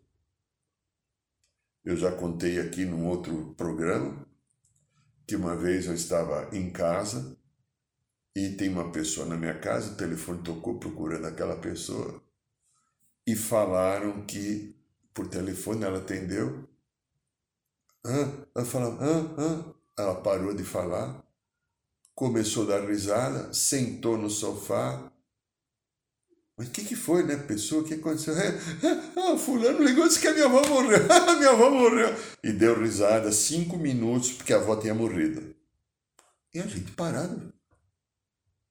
Eu 1.84 1.96
já 1.96 2.10
contei 2.10 2.58
aqui 2.58 2.84
num 2.84 3.06
outro 3.06 3.54
programa 3.56 4.26
que 5.26 5.36
uma 5.36 5.56
vez 5.56 5.86
eu 5.86 5.94
estava 5.94 6.54
em 6.54 6.70
casa 6.70 7.36
e 8.36 8.50
tem 8.50 8.68
uma 8.68 8.90
pessoa 8.90 9.26
na 9.26 9.36
minha 9.36 9.58
casa, 9.58 9.92
o 9.92 9.96
telefone 9.96 10.42
tocou 10.42 10.78
procurando 10.78 11.26
aquela 11.26 11.56
pessoa 11.56 12.22
e 13.26 13.36
falaram 13.36 14.26
que 14.26 14.76
por 15.14 15.28
telefone 15.28 15.84
ela 15.84 15.98
atendeu. 15.98 16.68
Hã? 18.04 18.46
Ela 18.54 18.64
falou, 18.66 18.98
hã? 19.00 19.34
Hã? 19.38 19.74
Ela 19.96 20.20
parou 20.20 20.52
de 20.52 20.64
falar, 20.64 21.24
começou 22.14 22.64
a 22.64 22.78
dar 22.78 22.88
risada, 22.88 23.52
sentou 23.52 24.16
no 24.16 24.30
sofá. 24.30 25.10
Mas 26.56 26.68
o 26.68 26.70
que, 26.70 26.84
que 26.84 26.94
foi, 26.94 27.24
né, 27.24 27.36
pessoa? 27.36 27.82
O 27.82 27.84
que 27.84 27.94
aconteceu? 27.94 28.34
Ah, 29.16 29.36
fulano 29.36 29.82
ligou 29.82 30.04
e 30.04 30.08
disse 30.08 30.20
que 30.20 30.28
a 30.28 30.32
minha 30.32 30.46
avó 30.46 30.62
morreu. 30.68 31.00
a 31.10 31.36
minha 31.36 31.50
avó 31.50 31.70
morreu. 31.70 32.14
E 32.44 32.52
deu 32.52 32.80
risada 32.80 33.32
cinco 33.32 33.76
minutos 33.76 34.32
porque 34.32 34.52
a 34.52 34.56
avó 34.56 34.76
tinha 34.76 34.94
morrido. 34.94 35.54
E 36.54 36.60
a 36.60 36.66
gente 36.66 36.92
parado. 36.92 37.52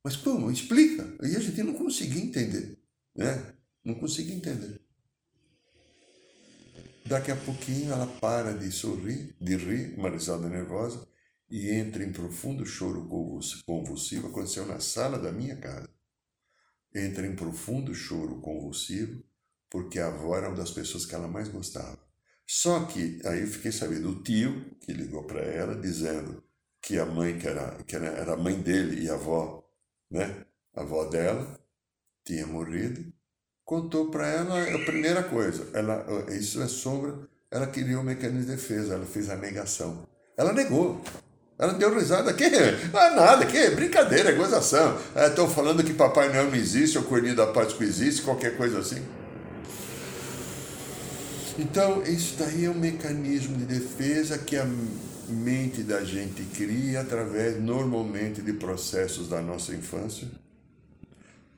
Mas 0.03 0.15
como? 0.15 0.49
Explica. 0.49 1.05
E 1.23 1.35
a 1.35 1.39
gente 1.39 1.61
não 1.63 1.73
conseguia 1.73 2.23
entender. 2.23 2.77
Né? 3.15 3.53
Não 3.83 3.95
conseguia 3.95 4.35
entender. 4.35 4.79
Daqui 7.05 7.31
a 7.31 7.35
pouquinho 7.35 7.91
ela 7.91 8.07
para 8.07 8.53
de 8.53 8.71
sorrir, 8.71 9.35
de 9.39 9.57
rir, 9.57 9.93
uma 9.97 10.09
risada 10.09 10.47
nervosa, 10.47 11.05
e 11.53 11.69
entra 11.69 12.03
em 12.03 12.11
profundo 12.11 12.65
choro 12.65 13.07
convulsivo. 13.63 14.27
Aconteceu 14.27 14.65
na 14.65 14.79
sala 14.79 15.19
da 15.19 15.31
minha 15.31 15.55
casa. 15.55 15.87
Entra 16.95 17.27
em 17.27 17.35
profundo 17.35 17.93
choro 17.93 18.41
convulsivo, 18.41 19.23
porque 19.69 19.99
a 19.99 20.07
avó 20.07 20.35
era 20.35 20.47
uma 20.47 20.57
das 20.57 20.71
pessoas 20.71 21.05
que 21.05 21.13
ela 21.13 21.27
mais 21.27 21.49
gostava. 21.49 21.99
Só 22.47 22.85
que 22.85 23.21
aí 23.23 23.41
eu 23.41 23.47
fiquei 23.47 23.71
sabendo, 23.71 24.09
o 24.09 24.23
tio 24.23 24.75
que 24.81 24.91
ligou 24.91 25.25
para 25.25 25.41
ela 25.41 25.79
dizendo 25.79 26.43
que 26.81 26.97
a 26.97 27.05
mãe, 27.05 27.37
que 27.37 27.47
era, 27.47 27.83
que 27.83 27.95
era 27.95 28.33
a 28.33 28.37
mãe 28.37 28.59
dele 28.59 29.03
e 29.03 29.09
a 29.09 29.13
avó 29.13 29.63
né? 30.09 30.43
A 30.75 30.81
avó 30.81 31.05
dela 31.05 31.59
tinha 32.25 32.47
morrido, 32.47 33.13
contou 33.63 34.09
para 34.09 34.27
ela 34.27 34.75
a 34.75 34.85
primeira 34.85 35.21
coisa, 35.21 35.69
ela, 35.77 36.03
isso 36.31 36.61
é 36.63 36.67
sombra, 36.67 37.27
ela 37.51 37.67
queria 37.67 37.99
um 37.99 38.03
mecanismo 38.03 38.41
de 38.41 38.55
defesa, 38.55 38.95
ela 38.95 39.05
fez 39.05 39.29
a 39.29 39.35
negação. 39.35 40.07
Ela 40.35 40.51
negou. 40.51 40.99
Ela 41.57 41.73
deu 41.73 41.93
risada, 41.93 42.33
que? 42.33 42.45
Ah, 42.93 43.11
nada, 43.11 43.45
que? 43.45 43.69
Brincadeira, 43.71 44.31
é 44.31 44.33
gozação. 44.33 44.97
Estão 45.15 45.45
é, 45.45 45.49
falando 45.49 45.83
que 45.83 45.93
Papai 45.93 46.29
Noel 46.29 46.49
não 46.49 46.55
existe, 46.55 46.97
ou 46.97 47.03
Coelhinho 47.03 47.35
da 47.35 47.47
Páscoa 47.47 47.85
existe, 47.85 48.23
qualquer 48.23 48.57
coisa 48.57 48.79
assim. 48.79 49.01
Então, 51.57 52.01
isso 52.03 52.35
daí 52.39 52.65
é 52.65 52.69
um 52.69 52.79
mecanismo 52.79 53.55
de 53.55 53.65
defesa 53.65 54.39
que 54.39 54.57
a 54.57 54.67
mente 55.29 55.83
da 55.83 56.03
gente 56.03 56.43
cria 56.55 57.01
através 57.01 57.61
normalmente 57.61 58.41
de 58.41 58.53
processos 58.53 59.29
da 59.29 59.41
nossa 59.41 59.73
infância 59.73 60.27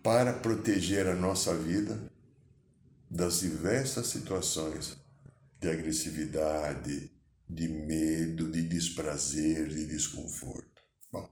para 0.04 0.34
proteger 0.34 1.08
a 1.08 1.16
nossa 1.16 1.56
vida 1.56 1.98
das 3.10 3.40
diversas 3.40 4.08
situações 4.08 4.98
de 5.60 5.70
agressividade, 5.70 7.10
de 7.48 7.68
medo, 7.68 8.52
de 8.52 8.64
desprazer, 8.64 9.68
de 9.68 9.86
desconforto. 9.86 10.82
Bom, 11.12 11.30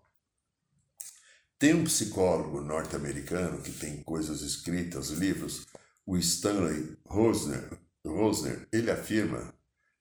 tem 1.57 1.73
um 1.73 1.83
psicólogo 1.83 2.61
norte-americano 2.61 3.61
que 3.61 3.71
tem 3.71 4.03
coisas 4.03 4.41
escritas, 4.41 5.09
livros, 5.09 5.67
o 6.05 6.17
Stanley 6.17 6.97
Rosner, 7.05 7.79
Rosner 8.05 8.67
ele 8.71 8.91
afirma 8.91 9.53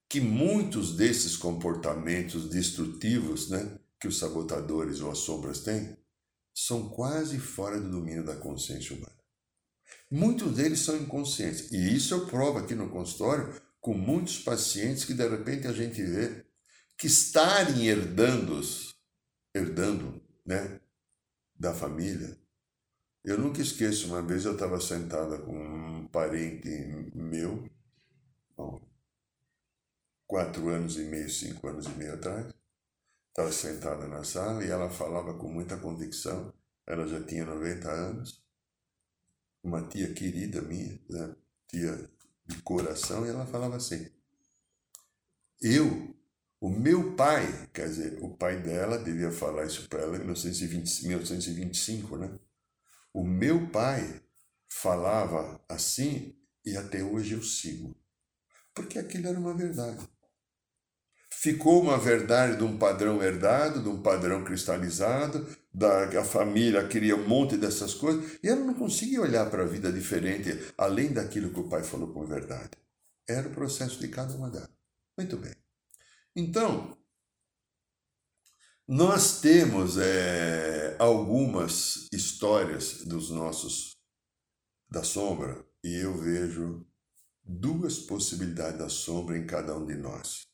que 0.08 0.20
muitos 0.20 0.96
desses 0.96 1.36
comportamentos 1.36 2.48
destrutivos 2.50 3.48
né, 3.48 3.78
que 3.98 4.08
os 4.08 4.18
sabotadores 4.18 5.00
ou 5.00 5.10
as 5.10 5.18
sombras 5.18 5.60
têm 5.60 5.96
são 6.54 6.90
quase 6.90 7.38
fora 7.38 7.80
do 7.80 7.90
domínio 7.90 8.24
da 8.24 8.36
consciência 8.36 8.94
humana. 8.94 9.16
Muitos 10.10 10.54
deles 10.54 10.80
são 10.80 10.96
inconscientes. 10.96 11.70
E 11.72 11.96
isso 11.96 12.12
eu 12.12 12.26
provo 12.26 12.58
aqui 12.58 12.74
no 12.74 12.90
consultório 12.90 13.54
com 13.82 13.94
muitos 13.94 14.38
pacientes 14.38 15.04
que 15.04 15.12
de 15.12 15.28
repente 15.28 15.66
a 15.66 15.72
gente 15.72 16.00
vê 16.00 16.46
que 16.96 17.08
estarem 17.08 17.84
herdando, 17.88 18.60
herdando 19.52 20.22
né, 20.46 20.80
da 21.54 21.74
família. 21.74 22.38
Eu 23.24 23.38
nunca 23.38 23.60
esqueço, 23.60 24.06
uma 24.06 24.22
vez 24.22 24.44
eu 24.44 24.52
estava 24.52 24.80
sentada 24.80 25.36
com 25.38 25.56
um 25.56 26.06
parente 26.06 26.68
meu, 27.12 27.68
bom, 28.56 28.80
quatro 30.28 30.68
anos 30.68 30.96
e 30.96 31.02
meio, 31.02 31.28
cinco 31.28 31.66
anos 31.66 31.86
e 31.86 31.90
meio 31.90 32.14
atrás. 32.14 32.54
Estava 33.30 33.50
sentada 33.50 34.06
na 34.06 34.22
sala 34.22 34.64
e 34.64 34.70
ela 34.70 34.90
falava 34.90 35.34
com 35.34 35.48
muita 35.48 35.76
convicção. 35.76 36.54
Ela 36.86 37.06
já 37.06 37.20
tinha 37.24 37.44
90 37.44 37.90
anos. 37.90 38.44
Uma 39.62 39.88
tia 39.88 40.12
querida 40.12 40.60
minha, 40.62 41.00
né? 41.08 41.34
tia 41.66 42.10
de 42.46 42.60
coração, 42.62 43.24
e 43.24 43.28
ela 43.28 43.46
falava 43.46 43.76
assim: 43.76 44.10
Eu, 45.60 46.14
o 46.60 46.68
meu 46.68 47.14
pai, 47.16 47.70
quer 47.72 47.88
dizer, 47.88 48.22
o 48.22 48.36
pai 48.36 48.60
dela 48.60 48.98
devia 48.98 49.30
falar 49.30 49.66
isso 49.66 49.88
para 49.88 50.02
ela 50.02 50.16
em 50.16 50.20
1920, 50.20 51.06
1925, 51.06 52.16
né? 52.16 52.38
O 53.12 53.24
meu 53.24 53.70
pai 53.70 54.22
falava 54.68 55.62
assim 55.68 56.36
e 56.64 56.76
até 56.76 57.02
hoje 57.02 57.34
eu 57.34 57.42
sigo. 57.42 57.96
Porque 58.74 58.98
aquilo 58.98 59.28
era 59.28 59.38
uma 59.38 59.54
verdade 59.54 60.08
ficou 61.42 61.82
uma 61.82 61.98
verdade 61.98 62.56
de 62.56 62.62
um 62.62 62.78
padrão 62.78 63.20
herdado, 63.20 63.82
de 63.82 63.88
um 63.88 64.00
padrão 64.00 64.44
cristalizado, 64.44 65.44
da 65.74 66.04
a 66.20 66.24
família 66.24 66.86
queria 66.86 67.16
um 67.16 67.26
monte 67.26 67.56
dessas 67.56 67.94
coisas, 67.94 68.38
e 68.40 68.48
ela 68.48 68.60
não 68.60 68.74
conseguia 68.74 69.20
olhar 69.20 69.50
para 69.50 69.64
a 69.64 69.66
vida 69.66 69.92
diferente, 69.92 70.72
além 70.78 71.12
daquilo 71.12 71.52
que 71.52 71.58
o 71.58 71.68
pai 71.68 71.82
falou 71.82 72.12
com 72.12 72.24
verdade. 72.24 72.70
Era 73.28 73.48
o 73.48 73.52
processo 73.52 73.98
de 73.98 74.06
cada 74.06 74.32
uma 74.34 74.50
delas. 74.50 74.70
Muito 75.18 75.36
bem. 75.36 75.52
Então, 76.36 76.96
nós 78.86 79.40
temos 79.40 79.98
é, 79.98 80.94
algumas 80.96 82.08
histórias 82.12 83.04
dos 83.04 83.30
nossos 83.30 83.96
da 84.88 85.02
sombra, 85.02 85.66
e 85.82 86.04
eu 86.04 86.16
vejo 86.16 86.86
duas 87.42 87.98
possibilidades 87.98 88.78
da 88.78 88.88
sombra 88.88 89.36
em 89.36 89.44
cada 89.44 89.76
um 89.76 89.84
de 89.84 89.96
nós. 89.96 90.51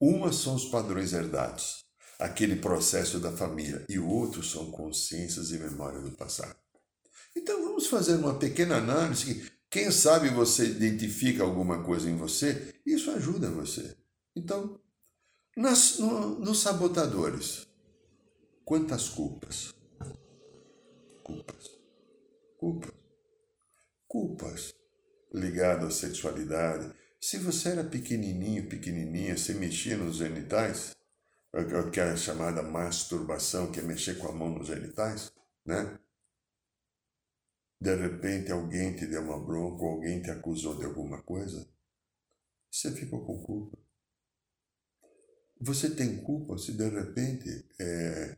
Uma 0.00 0.32
são 0.32 0.54
os 0.54 0.64
padrões 0.64 1.12
herdados, 1.12 1.84
aquele 2.18 2.56
processo 2.56 3.20
da 3.20 3.30
família, 3.30 3.84
e 3.86 3.98
o 3.98 4.08
outro 4.08 4.42
são 4.42 4.70
consciências 4.70 5.50
e 5.50 5.58
memória 5.58 6.00
do 6.00 6.12
passado. 6.12 6.56
Então 7.36 7.62
vamos 7.62 7.86
fazer 7.86 8.16
uma 8.16 8.38
pequena 8.38 8.78
análise. 8.78 9.50
Quem 9.68 9.90
sabe 9.90 10.30
você 10.30 10.64
identifica 10.66 11.42
alguma 11.42 11.84
coisa 11.84 12.08
em 12.08 12.16
você, 12.16 12.74
isso 12.86 13.10
ajuda 13.10 13.50
você. 13.50 13.94
Então, 14.34 14.80
nas, 15.56 15.98
no, 15.98 16.38
nos 16.38 16.60
sabotadores, 16.60 17.66
quantas 18.64 19.08
culpas? 19.08 19.74
Culpas. 21.22 21.70
Culpas. 22.56 22.92
Culpas 24.08 24.74
ligadas 25.32 25.88
à 25.88 25.90
sexualidade, 25.90 26.90
se 27.20 27.38
você 27.38 27.70
era 27.70 27.84
pequenininho, 27.84 28.68
pequenininha, 28.68 29.36
você 29.36 29.52
mexia 29.52 29.96
nos 29.96 30.16
genitais, 30.16 30.96
aquela 31.52 32.16
chamada 32.16 32.62
masturbação, 32.62 33.70
que 33.70 33.80
é 33.80 33.82
mexer 33.82 34.18
com 34.18 34.28
a 34.28 34.32
mão 34.32 34.50
nos 34.50 34.68
genitais, 34.68 35.32
né? 35.64 35.98
De 37.80 37.94
repente 37.94 38.50
alguém 38.50 38.94
te 38.94 39.06
deu 39.06 39.22
uma 39.22 39.38
bronca, 39.38 39.84
alguém 39.84 40.22
te 40.22 40.30
acusou 40.30 40.76
de 40.76 40.84
alguma 40.84 41.22
coisa, 41.22 41.68
você 42.70 42.90
ficou 42.92 43.24
com 43.24 43.42
culpa. 43.42 43.78
Você 45.60 45.94
tem 45.94 46.22
culpa 46.22 46.56
se 46.56 46.72
de 46.72 46.88
repente 46.88 47.68
é, 47.78 48.36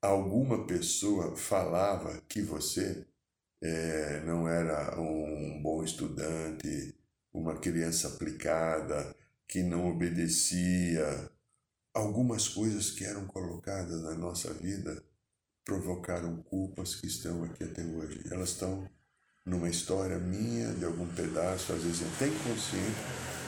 alguma 0.00 0.66
pessoa 0.66 1.36
falava 1.36 2.20
que 2.22 2.40
você 2.40 3.06
é, 3.62 4.20
não 4.24 4.48
era 4.48 4.98
um 5.00 5.60
bom 5.62 5.82
estudante, 5.82 6.95
uma 7.40 7.56
criança 7.56 8.08
aplicada, 8.08 9.14
que 9.46 9.62
não 9.62 9.90
obedecia. 9.90 11.30
Algumas 11.94 12.48
coisas 12.48 12.90
que 12.90 13.04
eram 13.04 13.26
colocadas 13.26 14.02
na 14.02 14.14
nossa 14.14 14.52
vida 14.52 15.02
provocaram 15.64 16.36
culpas 16.42 16.94
que 16.94 17.06
estão 17.06 17.44
aqui 17.44 17.64
até 17.64 17.82
hoje. 17.82 18.22
Elas 18.30 18.50
estão 18.50 18.88
numa 19.44 19.68
história 19.68 20.18
minha, 20.18 20.72
de 20.72 20.84
algum 20.84 21.06
pedaço, 21.06 21.72
às 21.72 21.82
vezes 21.82 22.02
até 22.14 22.26
inconsciente, 22.26 22.96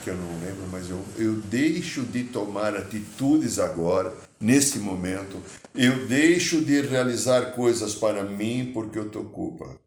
que 0.04 0.10
eu 0.10 0.16
não 0.16 0.40
lembro, 0.40 0.66
mas 0.70 0.88
eu, 0.88 1.04
eu 1.16 1.40
deixo 1.42 2.04
de 2.04 2.24
tomar 2.24 2.76
atitudes 2.76 3.58
agora, 3.58 4.16
nesse 4.40 4.78
momento, 4.78 5.42
eu 5.74 6.06
deixo 6.06 6.64
de 6.64 6.80
realizar 6.82 7.52
coisas 7.52 7.94
para 7.94 8.22
mim 8.24 8.70
porque 8.72 8.98
eu 8.98 9.08
estou 9.08 9.24
culpa. 9.24 9.78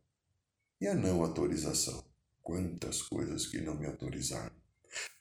E 0.81 0.87
a 0.87 0.93
não 0.93 1.21
autorização? 1.21 2.10
Quantas 2.51 3.01
coisas 3.01 3.47
que 3.47 3.61
não 3.61 3.75
me 3.75 3.85
autorizaram. 3.85 4.51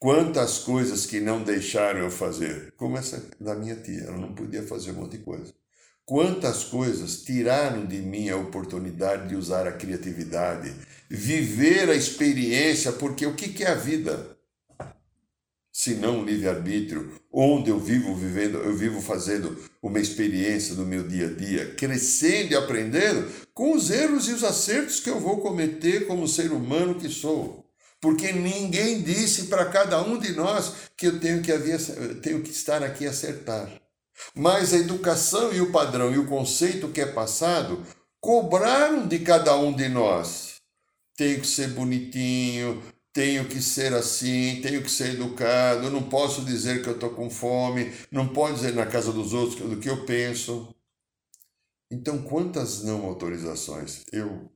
Quantas 0.01 0.59
coisas 0.59 1.07
que 1.07 1.21
não 1.21 1.45
deixaram 1.45 2.01
eu 2.01 2.11
fazer. 2.11 2.75
Como 2.77 2.99
essa 2.99 3.25
da 3.39 3.55
minha 3.55 3.77
tia, 3.77 4.01
ela 4.01 4.19
não 4.19 4.35
podia 4.35 4.65
fazer 4.65 4.91
um 4.91 4.95
monte 4.95 5.17
de 5.17 5.23
coisa. 5.23 5.55
Quantas 6.05 6.65
coisas 6.65 7.23
tiraram 7.23 7.87
de 7.87 7.99
mim 7.99 8.29
a 8.31 8.37
oportunidade 8.37 9.29
de 9.29 9.37
usar 9.37 9.69
a 9.69 9.73
criatividade, 9.73 10.75
viver 11.09 11.89
a 11.89 11.95
experiência, 11.95 12.91
porque 12.91 13.25
o 13.25 13.37
que 13.37 13.63
é 13.63 13.69
a 13.69 13.77
vida? 13.77 14.37
Se 15.83 15.95
não 15.95 16.23
livre-arbítrio, 16.23 17.11
onde 17.33 17.71
eu 17.71 17.81
vivo 17.81 18.15
vivendo, 18.15 18.59
eu 18.59 18.77
vivo 18.77 19.01
fazendo 19.01 19.57
uma 19.83 19.99
experiência 19.99 20.75
no 20.75 20.85
meu 20.85 21.09
dia 21.09 21.29
a 21.29 21.33
dia, 21.33 21.75
crescendo 21.75 22.53
e 22.53 22.55
aprendendo 22.55 23.27
com 23.55 23.73
os 23.73 23.91
erros 23.91 24.29
e 24.29 24.33
os 24.33 24.45
acertos 24.45 25.01
que 25.01 25.09
eu 25.09 25.19
vou 25.19 25.41
cometer 25.41 26.07
como 26.07 26.29
ser 26.29 26.53
humano 26.53 26.97
que 26.97 27.09
sou. 27.09 27.65
Porque 27.99 28.31
ninguém 28.31 29.01
disse 29.01 29.45
para 29.45 29.71
cada 29.71 30.03
um 30.03 30.19
de 30.19 30.33
nós 30.33 30.71
que 30.99 31.07
eu 31.07 31.19
tenho 31.19 31.41
que, 31.41 31.51
havia, 31.51 31.79
tenho 32.21 32.43
que 32.43 32.51
estar 32.51 32.83
aqui 32.83 33.07
a 33.07 33.11
acertar. 33.11 33.73
Mas 34.35 34.75
a 34.75 34.77
educação 34.77 35.51
e 35.51 35.63
o 35.63 35.73
padrão 35.73 36.13
e 36.13 36.19
o 36.19 36.27
conceito 36.27 36.89
que 36.89 37.01
é 37.01 37.07
passado 37.07 37.83
cobraram 38.21 39.09
de 39.09 39.21
cada 39.21 39.57
um 39.57 39.73
de 39.73 39.89
nós. 39.89 40.57
Tenho 41.17 41.41
que 41.41 41.47
ser 41.47 41.69
bonitinho, 41.69 42.83
tenho 43.13 43.49
que 43.49 43.61
ser 43.61 43.93
assim, 43.93 44.61
tenho 44.63 44.83
que 44.83 44.91
ser 44.91 45.15
educado, 45.15 45.91
não 45.91 46.09
posso 46.09 46.45
dizer 46.45 46.83
que 46.83 46.89
eu 46.89 46.95
estou 46.95 47.11
com 47.11 47.29
fome, 47.29 47.93
não 48.11 48.33
posso 48.33 48.55
dizer 48.55 48.75
na 48.75 48.87
casa 48.87 49.13
dos 49.13 49.33
outros 49.33 49.69
do 49.69 49.81
que 49.81 49.89
eu 49.89 50.05
penso. 50.05 50.75
Então, 51.91 52.23
quantas 52.23 52.85
não 52.85 53.05
autorizações? 53.05 54.05
Eu, 54.13 54.51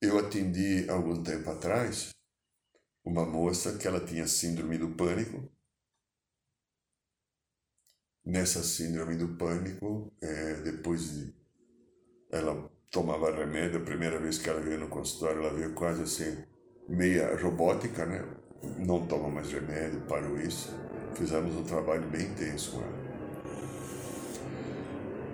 eu 0.00 0.18
atendi 0.18 0.88
algum 0.88 1.22
tempo 1.22 1.50
atrás 1.50 2.10
uma 3.04 3.26
moça 3.26 3.76
que 3.78 3.88
ela 3.88 4.04
tinha 4.04 4.26
síndrome 4.28 4.78
do 4.78 4.90
pânico 4.90 5.50
nessa 8.24 8.62
síndrome 8.62 9.16
do 9.16 9.36
pânico, 9.36 10.12
é, 10.20 10.54
depois 10.62 11.10
de 11.12 11.34
ela 12.30 12.70
tomava 12.90 13.34
remédio, 13.34 13.80
a 13.80 13.84
primeira 13.84 14.20
vez 14.20 14.38
que 14.38 14.48
ela 14.48 14.60
veio 14.60 14.78
no 14.78 14.88
consultório, 14.88 15.40
ela 15.42 15.52
veio 15.52 15.74
quase 15.74 16.02
assim, 16.02 16.44
meia 16.90 17.36
robótica, 17.40 18.04
né? 18.04 18.22
Não 18.78 19.06
toma 19.06 19.28
mais 19.28 19.50
remédio, 19.52 20.00
parou 20.08 20.38
isso. 20.38 20.74
Fizemos 21.14 21.54
um 21.54 21.62
trabalho 21.62 22.06
bem 22.08 22.26
intenso 22.26 22.72
com 22.72 22.78
ela. 22.78 23.00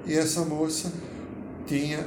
E 0.07 0.15
essa 0.15 0.45
moça 0.45 0.93
tinha 1.67 2.07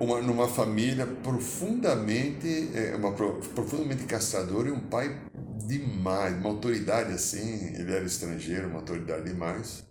uma, 0.00 0.20
numa 0.22 0.48
família 0.48 1.06
profundamente, 1.06 2.70
é, 2.74 2.96
uma 2.96 3.12
profundamente 3.12 4.04
castradora 4.04 4.68
e 4.68 4.72
um 4.72 4.80
pai 4.80 5.20
demais, 5.66 6.34
uma 6.36 6.48
autoridade 6.48 7.12
assim, 7.12 7.74
ele 7.74 7.92
era 7.92 8.04
estrangeiro, 8.04 8.68
uma 8.68 8.78
autoridade 8.78 9.24
demais, 9.24 9.84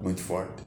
muito 0.00 0.20
forte. 0.20 0.64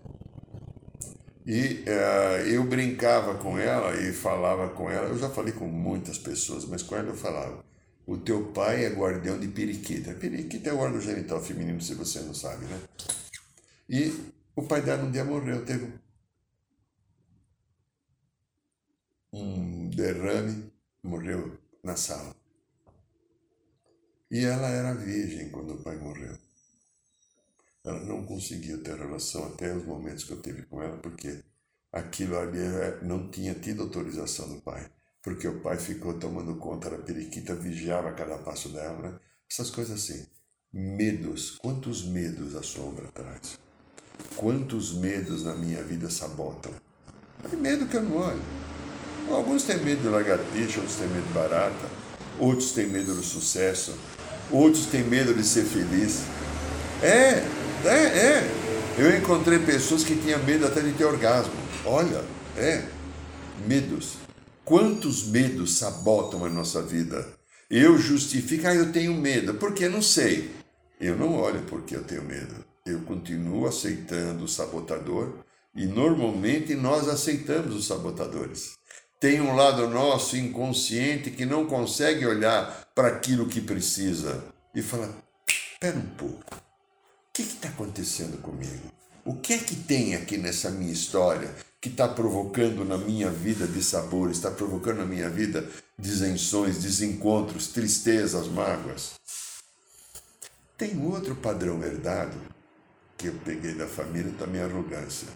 E 1.45 1.83
uh, 1.87 2.47
eu 2.47 2.63
brincava 2.63 3.35
com 3.35 3.57
ela 3.57 3.95
e 3.95 4.13
falava 4.13 4.69
com 4.69 4.89
ela, 4.89 5.07
eu 5.07 5.17
já 5.17 5.29
falei 5.29 5.53
com 5.53 5.67
muitas 5.67 6.17
pessoas, 6.17 6.65
mas 6.65 6.83
com 6.83 6.95
ela 6.95 7.09
eu 7.09 7.15
falava, 7.15 7.63
o 8.05 8.17
teu 8.17 8.51
pai 8.51 8.85
é 8.85 8.89
guardião 8.89 9.39
de 9.39 9.47
periquita. 9.47 10.13
Periquita 10.13 10.69
é 10.69 10.73
o 10.73 10.79
órgão 10.79 10.99
genital 10.99 11.41
feminino, 11.41 11.81
se 11.81 11.93
você 11.95 12.19
não 12.21 12.33
sabe, 12.33 12.65
né? 12.65 12.81
E 13.87 14.13
o 14.55 14.63
pai 14.63 14.81
dela 14.81 15.03
um 15.03 15.11
dia 15.11 15.23
morreu, 15.23 15.65
teve 15.65 15.93
um 19.31 19.89
derrame, 19.89 20.71
morreu 21.03 21.57
na 21.83 21.95
sala. 21.95 22.35
E 24.31 24.45
ela 24.45 24.67
era 24.67 24.93
virgem 24.93 25.49
quando 25.49 25.73
o 25.73 25.83
pai 25.83 25.97
morreu. 25.97 26.48
Ela 27.89 28.05
não 28.05 28.23
conseguia 28.23 28.77
ter 28.77 28.95
relação 28.95 29.45
até 29.45 29.75
os 29.75 29.83
momentos 29.83 30.23
que 30.23 30.31
eu 30.31 30.41
tive 30.41 30.63
com 30.63 30.81
ela, 30.81 30.97
porque 30.97 31.43
aquilo 31.91 32.37
ali 32.37 32.59
é, 32.59 32.99
não 33.01 33.31
tinha 33.31 33.55
tido 33.55 33.81
autorização 33.81 34.47
do 34.47 34.61
pai. 34.61 34.89
Porque 35.23 35.47
o 35.47 35.59
pai 35.61 35.77
ficou 35.77 36.13
tomando 36.13 36.55
conta 36.57 36.89
da 36.89 36.99
periquita, 36.99 37.55
vigiava 37.55 38.11
cada 38.13 38.37
passo 38.37 38.69
dela, 38.69 38.99
né? 38.99 39.19
Essas 39.51 39.71
coisas 39.71 40.03
assim. 40.03 40.25
Medos. 40.71 41.57
Quantos 41.57 42.05
medos 42.05 42.55
a 42.55 42.61
sombra 42.61 43.07
traz? 43.11 43.59
Quantos 44.35 44.93
medos 44.93 45.43
na 45.43 45.55
minha 45.55 45.83
vida 45.83 46.09
sabotam? 46.09 46.71
Tem 47.49 47.59
medo 47.59 47.87
que 47.87 47.97
eu 47.97 48.03
não 48.03 48.17
olho. 48.17 48.41
Alguns 49.29 49.63
têm 49.63 49.77
medo 49.83 50.01
de 50.01 50.09
lagartixa, 50.09 50.79
outros 50.79 50.97
têm 50.97 51.07
medo 51.07 51.27
de 51.27 51.33
barata, 51.33 51.89
outros 52.39 52.71
têm 52.71 52.87
medo 52.87 53.13
do 53.13 53.23
sucesso, 53.23 53.97
outros 54.51 54.85
têm 54.85 55.03
medo 55.03 55.33
de 55.33 55.43
ser 55.43 55.63
feliz. 55.65 56.21
É, 57.01 57.43
é, 57.85 58.17
é. 58.17 58.51
Eu 58.97 59.17
encontrei 59.17 59.59
pessoas 59.59 60.03
que 60.03 60.15
tinham 60.15 60.43
medo 60.43 60.65
até 60.65 60.81
de 60.81 60.91
ter 60.93 61.05
orgasmo. 61.05 61.53
Olha, 61.85 62.23
é. 62.57 62.83
Medos. 63.67 64.17
Quantos 64.65 65.27
medos 65.27 65.77
sabotam 65.77 66.45
a 66.45 66.49
nossa 66.49 66.81
vida? 66.81 67.27
Eu 67.69 67.97
justifico, 67.97 68.67
ah, 68.67 68.75
eu 68.75 68.91
tenho 68.91 69.13
medo. 69.13 69.53
Porque 69.55 69.87
não 69.87 70.01
sei. 70.01 70.51
Eu 70.99 71.15
não 71.15 71.35
olho 71.35 71.61
porque 71.61 71.95
eu 71.95 72.03
tenho 72.03 72.23
medo. 72.23 72.65
Eu 72.85 72.99
continuo 73.01 73.67
aceitando 73.67 74.43
o 74.43 74.47
sabotador 74.47 75.33
e 75.75 75.85
normalmente 75.85 76.75
nós 76.75 77.07
aceitamos 77.07 77.75
os 77.75 77.87
sabotadores. 77.87 78.73
Tem 79.19 79.39
um 79.39 79.55
lado 79.55 79.87
nosso 79.87 80.35
inconsciente 80.37 81.29
que 81.29 81.45
não 81.45 81.65
consegue 81.65 82.25
olhar 82.25 82.89
para 82.95 83.09
aquilo 83.09 83.47
que 83.47 83.61
precisa 83.61 84.43
e 84.73 84.81
fala: 84.81 85.13
espera 85.47 85.97
um 85.97 86.15
pouco, 86.17 86.43
que 87.43 87.55
está 87.55 87.69
acontecendo 87.69 88.41
comigo? 88.41 88.91
O 89.25 89.35
que 89.35 89.53
é 89.53 89.57
que 89.57 89.75
tem 89.75 90.15
aqui 90.15 90.37
nessa 90.37 90.69
minha 90.69 90.91
história 90.91 91.53
que 91.81 91.89
está 91.89 92.07
provocando 92.07 92.83
na 92.83 92.97
minha 92.97 93.29
vida 93.29 93.67
dissabores, 93.67 94.37
está 94.37 94.51
provocando 94.51 94.97
na 94.97 95.05
minha 95.05 95.29
vida 95.29 95.69
disenções, 95.97 96.79
desencontros, 96.79 97.67
tristezas, 97.67 98.47
mágoas? 98.47 99.13
Tem 100.77 100.99
outro 101.05 101.35
padrão 101.35 101.83
herdado 101.83 102.37
que 103.17 103.27
eu 103.27 103.33
peguei 103.45 103.73
da 103.73 103.87
família, 103.87 104.33
também 104.37 104.61
arrogância 104.61 105.27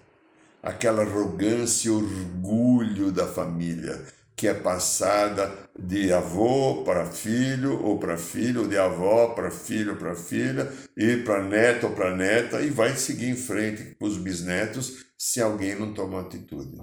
aquela 0.63 1.01
arrogância 1.01 1.89
e 1.89 1.91
orgulho 1.91 3.11
da 3.11 3.27
família, 3.27 4.01
que 4.43 4.47
é 4.49 4.53
passada 4.53 5.57
de 5.79 6.11
avô 6.11 6.83
para 6.83 7.09
filho, 7.09 7.81
ou 7.81 7.97
para 7.97 8.17
filho, 8.17 8.67
de 8.67 8.77
avó 8.77 9.33
para 9.33 9.49
filho, 9.49 9.95
para 9.95 10.17
filha, 10.17 10.69
e 10.97 11.15
para 11.23 11.41
neto 11.47 11.87
ou 11.87 11.95
para 11.95 12.13
neta, 12.13 12.61
e 12.61 12.69
vai 12.69 12.93
seguir 12.97 13.29
em 13.29 13.37
frente 13.37 13.95
com 13.95 14.05
os 14.05 14.17
bisnetos 14.17 15.05
se 15.17 15.39
alguém 15.39 15.79
não 15.79 15.93
toma 15.93 16.19
atitude. 16.19 16.77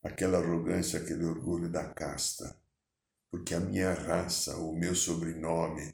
Aquela 0.00 0.38
arrogância, 0.38 1.00
aquele 1.00 1.24
orgulho 1.24 1.68
da 1.68 1.82
casta. 1.86 2.56
Porque 3.32 3.52
a 3.52 3.58
minha 3.58 3.92
raça, 3.92 4.54
o 4.58 4.72
meu 4.72 4.94
sobrenome, 4.94 5.92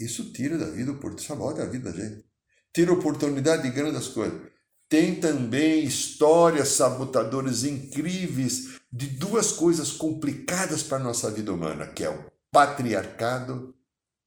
isso 0.00 0.32
tira 0.32 0.56
da 0.56 0.70
vida, 0.70 0.98
sabota 1.18 1.62
a 1.62 1.66
vida 1.66 1.92
da 1.92 1.98
gente. 1.98 2.24
Tira 2.72 2.94
oportunidade 2.94 3.64
de 3.64 3.70
grandes 3.70 4.08
coisas. 4.08 4.40
Tem 4.88 5.16
também 5.16 5.84
histórias 5.84 6.68
sabotadoras 6.68 7.62
incríveis 7.64 8.80
de 8.90 9.06
duas 9.06 9.52
coisas 9.52 9.92
complicadas 9.92 10.82
para 10.82 10.96
a 10.96 11.04
nossa 11.04 11.30
vida 11.30 11.52
humana, 11.52 11.86
que 11.86 12.04
é 12.04 12.10
o 12.10 12.24
patriarcado 12.50 13.74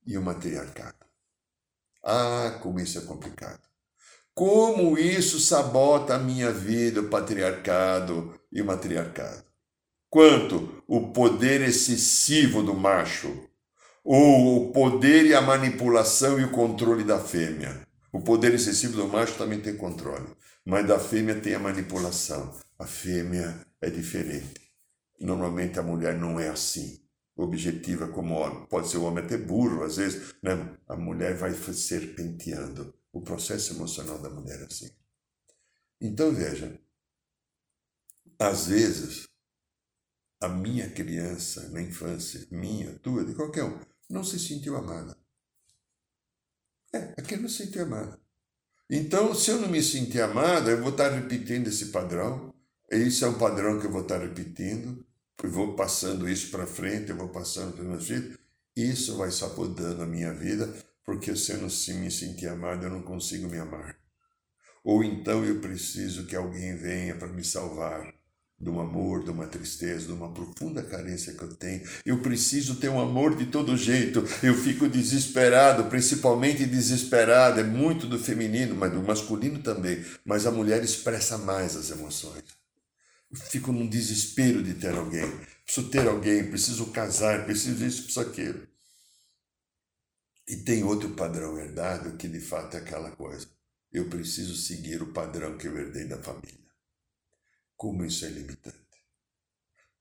e 0.06 0.18
o 0.18 0.22
matriarcado. 0.22 0.98
Ah, 2.04 2.60
como 2.62 2.80
isso 2.80 3.00
é 3.00 3.02
complicado. 3.02 3.62
Como 4.34 4.98
isso 4.98 5.40
sabota 5.40 6.16
a 6.16 6.20
minha 6.20 6.52
vida, 6.52 7.02
o 7.02 7.10
patriarcado 7.10 8.40
e 8.52 8.62
o 8.62 8.66
matriarcado. 8.66 9.44
Quanto 10.10 10.84
o 10.88 11.12
poder 11.12 11.62
excessivo 11.62 12.62
do 12.62 12.74
macho, 12.74 13.50
ou 14.04 14.70
o 14.70 14.72
poder 14.72 15.26
e 15.26 15.34
a 15.34 15.42
manipulação 15.42 16.40
e 16.40 16.44
o 16.44 16.52
controle 16.52 17.04
da 17.04 17.20
fêmea. 17.20 17.88
O 18.12 18.22
poder 18.22 18.54
excessivo 18.54 18.98
do 18.98 19.08
macho 19.08 19.38
também 19.38 19.62
tem 19.62 19.78
controle, 19.78 20.36
mas 20.66 20.86
da 20.86 21.00
fêmea 21.00 21.40
tem 21.40 21.56
a 21.56 21.60
manipulação. 21.60 22.54
A 22.78 22.86
fêmea 22.86 23.66
é 23.80 23.90
diferente. 23.90 24.60
Normalmente 25.20 25.80
a 25.80 25.84
mulher 25.84 26.18
não 26.18 26.40
é 26.40 26.50
assim, 26.50 27.00
objetiva 27.36 28.08
como 28.08 28.36
homem. 28.36 28.66
Pode 28.68 28.90
ser 28.90 28.98
o 28.98 29.04
homem 29.04 29.24
até 29.24 29.38
burro, 29.38 29.84
às 29.84 29.98
vezes, 29.98 30.36
né? 30.44 30.78
a 30.88 30.96
mulher 30.96 31.36
vai 31.36 31.54
serpenteando. 31.54 32.94
O 33.14 33.22
processo 33.22 33.74
emocional 33.74 34.20
da 34.20 34.30
mulher 34.30 34.60
é 34.62 34.66
assim. 34.66 34.90
Então 36.00 36.34
veja, 36.34 36.80
às 38.40 38.68
vezes 38.68 39.28
a 40.42 40.50
minha 40.50 40.90
criança 40.90 41.70
na 41.70 41.82
infância, 41.82 42.48
minha, 42.50 42.98
tua, 43.00 43.24
de 43.24 43.36
qualquer 43.36 43.64
um, 43.64 43.80
não 44.10 44.24
se 44.24 44.40
sentiu 44.40 44.76
amada. 44.76 45.16
É, 46.94 47.14
aquele 47.18 47.44
não 47.44 47.50
se 47.50 47.66
sentiu 47.66 47.84
amada. 47.84 48.20
Então, 48.90 49.34
se 49.34 49.50
eu 49.52 49.60
não 49.60 49.70
me 49.70 49.82
sentir 49.82 50.22
amada, 50.22 50.72
eu 50.72 50.82
vou 50.82 50.92
estar 50.92 51.10
repetindo 51.10 51.68
esse 51.68 51.88
padrão. 51.88 52.54
Esse 52.90 53.24
é 53.24 53.28
um 53.28 53.38
padrão 53.38 53.80
que 53.80 53.88
eu 53.88 53.92
vou 53.92 54.02
estar 54.02 54.20
repetindo. 54.20 55.06
Eu 55.42 55.50
vou 55.50 55.76
passando 55.76 56.28
isso 56.30 56.52
para 56.52 56.68
frente, 56.68 57.10
eu 57.10 57.16
vou 57.16 57.30
passando 57.30 57.74
para 57.74 57.84
meus 57.84 58.06
filhos. 58.06 58.38
Isso 58.76 59.18
vai 59.18 59.32
sabotando 59.32 60.04
a 60.04 60.06
minha 60.06 60.34
vida, 60.34 60.74
porque 61.06 61.36
se 61.36 61.52
eu 61.52 61.58
não 61.58 61.68
me 61.68 62.12
sentir 62.12 62.48
amado, 62.48 62.86
eu 62.86 62.90
não 62.90 63.02
consigo 63.02 63.48
me 63.48 63.58
amar. 63.58 63.98
Ou 64.84 65.04
então 65.04 65.44
eu 65.46 65.60
preciso 65.60 66.26
que 66.26 66.36
alguém 66.36 66.76
venha 66.76 67.16
para 67.16 67.28
me 67.28 67.44
salvar 67.44 68.14
de 68.62 68.70
um 68.70 68.80
amor, 68.80 69.24
de 69.24 69.32
uma 69.32 69.48
tristeza, 69.48 70.06
de 70.06 70.12
uma 70.12 70.32
profunda 70.32 70.84
carência 70.84 71.34
que 71.34 71.42
eu 71.42 71.54
tenho. 71.56 71.82
Eu 72.06 72.22
preciso 72.22 72.76
ter 72.76 72.90
um 72.90 73.00
amor 73.00 73.36
de 73.36 73.48
todo 73.48 73.76
jeito. 73.76 74.24
Eu 74.44 74.54
fico 74.54 74.88
desesperado, 74.88 75.86
principalmente 75.86 76.66
desesperado. 76.66 77.60
É 77.60 77.64
muito 77.64 78.06
do 78.06 78.20
feminino, 78.20 78.76
mas 78.76 78.94
do 78.94 79.02
masculino 79.02 79.60
também. 79.60 80.06
Mas 80.24 80.46
a 80.46 80.52
mulher 80.52 80.84
expressa 80.84 81.40
mais 81.40 81.76
as 81.76 81.90
emoções. 81.90 82.44
Eu 83.32 83.38
fico 83.38 83.72
num 83.72 83.88
desespero 83.88 84.62
de 84.62 84.76
ter 84.76 84.94
alguém. 84.94 85.28
Preciso 85.66 85.90
ter 85.90 86.08
alguém, 86.08 86.48
preciso 86.50 86.86
casar, 86.88 87.46
preciso 87.46 87.84
isso, 87.84 88.04
preciso 88.04 88.22
aquilo. 88.22 88.68
E 90.48 90.58
tem 90.58 90.84
outro 90.84 91.12
padrão 91.12 91.58
herdado 91.58 92.18
que 92.18 92.28
de 92.28 92.40
fato 92.40 92.76
é 92.76 92.80
aquela 92.80 93.10
coisa. 93.12 93.48
Eu 93.92 94.08
preciso 94.08 94.56
seguir 94.56 95.02
o 95.02 95.14
padrão 95.14 95.58
que 95.58 95.68
eu 95.68 95.78
herdei 95.78 96.06
da 96.06 96.18
família. 96.18 96.71
Como 97.82 98.06
isso 98.06 98.26
é 98.26 98.30
limitante. 98.30 98.78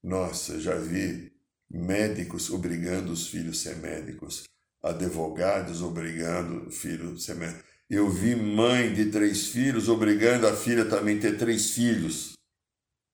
Nossa, 0.03 0.61
já 0.61 0.75
vi 0.75 1.33
médicos 1.71 2.51
obrigando 2.51 3.11
os 3.11 3.29
filhos 3.29 3.59
a 3.66 3.71
ser 3.71 3.77
médicos, 3.79 4.45
advogados 4.83 5.81
obrigando 5.81 6.69
o 6.69 6.71
filho 6.71 7.14
a 7.14 7.19
ser 7.19 7.37
médico. 7.37 7.64
Eu 7.88 8.11
vi 8.11 8.37
mãe 8.37 8.93
de 8.93 9.11
três 9.11 9.47
filhos 9.47 9.88
obrigando 9.88 10.47
a 10.47 10.55
filha 10.55 10.85
também 10.90 11.19
ter 11.19 11.38
três 11.38 11.71
filhos. 11.71 12.35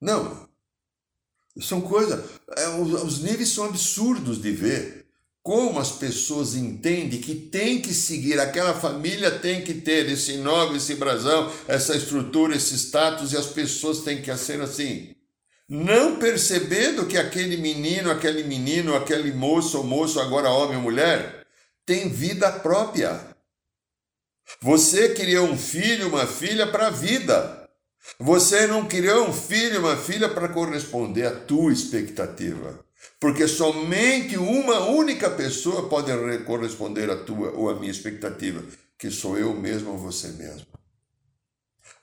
Não. 0.00 0.48
São 1.60 1.80
coisas. 1.80 2.28
É, 2.56 2.66
os 2.66 3.22
níveis 3.22 3.50
são 3.50 3.66
absurdos 3.66 4.42
de 4.42 4.50
ver 4.50 4.95
como 5.46 5.78
as 5.78 5.92
pessoas 5.92 6.56
entendem 6.56 7.20
que 7.20 7.32
tem 7.32 7.80
que 7.80 7.94
seguir, 7.94 8.40
aquela 8.40 8.74
família 8.74 9.30
tem 9.30 9.62
que 9.62 9.74
ter 9.74 10.10
esse 10.10 10.38
nome, 10.38 10.78
esse 10.78 10.96
brasão, 10.96 11.52
essa 11.68 11.96
estrutura, 11.96 12.56
esse 12.56 12.74
status, 12.74 13.32
e 13.32 13.36
as 13.36 13.46
pessoas 13.46 14.00
têm 14.00 14.20
que 14.20 14.36
ser 14.36 14.60
assim. 14.60 15.14
Não 15.68 16.16
percebendo 16.16 17.06
que 17.06 17.16
aquele 17.16 17.58
menino, 17.58 18.10
aquele 18.10 18.42
menino, 18.42 18.96
aquele 18.96 19.30
moço 19.30 19.78
ou 19.78 19.84
moço, 19.84 20.18
agora 20.18 20.50
homem 20.50 20.78
ou 20.78 20.82
mulher, 20.82 21.46
tem 21.86 22.08
vida 22.08 22.50
própria. 22.50 23.16
Você 24.60 25.10
criou 25.14 25.46
um 25.46 25.56
filho, 25.56 26.08
uma 26.08 26.26
filha 26.26 26.66
para 26.66 26.88
a 26.88 26.90
vida. 26.90 27.68
Você 28.18 28.66
não 28.66 28.88
criou 28.88 29.28
um 29.28 29.32
filho, 29.32 29.78
uma 29.78 29.96
filha 29.96 30.28
para 30.28 30.48
corresponder 30.48 31.26
à 31.26 31.30
tua 31.30 31.72
expectativa. 31.72 32.84
Porque 33.18 33.48
somente 33.48 34.36
uma 34.36 34.86
única 34.88 35.30
pessoa 35.30 35.88
pode 35.88 36.10
corresponder 36.44 37.10
à 37.10 37.16
tua 37.16 37.50
ou 37.52 37.70
à 37.70 37.78
minha 37.78 37.90
expectativa, 37.90 38.62
que 38.98 39.10
sou 39.10 39.38
eu 39.38 39.54
mesmo 39.54 39.90
ou 39.90 39.98
você 39.98 40.28
mesmo. 40.28 40.66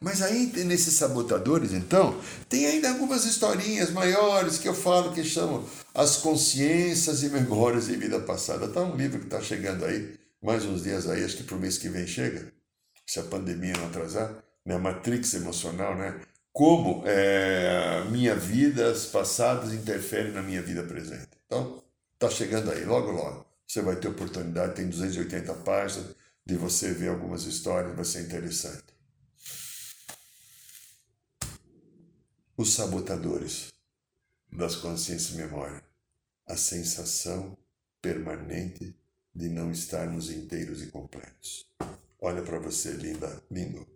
Mas 0.03 0.21
aí, 0.21 0.51
nesses 0.65 0.95
sabotadores, 0.95 1.71
então, 1.71 2.19
tem 2.49 2.65
ainda 2.65 2.89
algumas 2.89 3.23
historinhas 3.23 3.89
maiores 3.89 4.57
que 4.57 4.67
eu 4.67 4.73
falo 4.73 5.13
que 5.13 5.23
chamam 5.23 5.65
As 5.95 6.17
Consciências 6.17 7.23
e 7.23 7.29
Memórias 7.29 7.87
de 7.87 7.95
Vida 7.95 8.19
Passada. 8.19 8.65
Está 8.65 8.81
um 8.81 8.97
livro 8.97 9.19
que 9.19 9.25
está 9.25 9.41
chegando 9.41 9.85
aí, 9.85 10.19
mais 10.41 10.65
uns 10.65 10.83
dias 10.83 11.07
aí, 11.07 11.23
acho 11.23 11.37
que 11.37 11.43
para 11.43 11.55
o 11.55 11.59
mês 11.59 11.77
que 11.77 11.87
vem 11.87 12.05
chega, 12.05 12.51
se 13.07 13.19
a 13.19 13.23
pandemia 13.23 13.73
não 13.77 13.85
atrasar, 13.85 14.43
né? 14.65 14.77
Matrix 14.77 15.35
emocional, 15.35 15.95
né? 15.95 16.19
Como 16.53 17.03
é, 17.07 18.05
minha 18.11 18.35
vida 18.35 18.93
passadas 19.11 19.73
interferem 19.73 20.31
na 20.31 20.43
minha 20.43 20.61
vida 20.61 20.83
presente. 20.83 21.31
Então, 21.47 21.83
está 22.13 22.29
chegando 22.29 22.71
aí, 22.71 22.85
logo, 22.85 23.11
logo. 23.11 23.45
Você 23.67 23.81
vai 23.81 23.95
ter 23.95 24.07
oportunidade, 24.07 24.75
tem 24.75 24.87
280 24.87 25.51
páginas, 25.55 26.15
de 26.45 26.55
você 26.55 26.93
ver 26.93 27.09
algumas 27.09 27.45
histórias, 27.45 27.95
vai 27.95 28.05
ser 28.05 28.21
interessante. 28.21 28.93
Os 32.55 32.73
sabotadores 32.73 33.73
das 34.51 34.75
consciências 34.75 35.33
e 35.33 35.37
memória. 35.37 35.83
A 36.45 36.55
sensação 36.55 37.57
permanente 37.99 38.95
de 39.33 39.49
não 39.49 39.71
estarmos 39.71 40.29
inteiros 40.29 40.83
e 40.83 40.87
completos. 40.87 41.65
Olha 42.19 42.43
para 42.43 42.59
você, 42.59 42.91
linda, 42.91 43.41
lindo. 43.49 43.87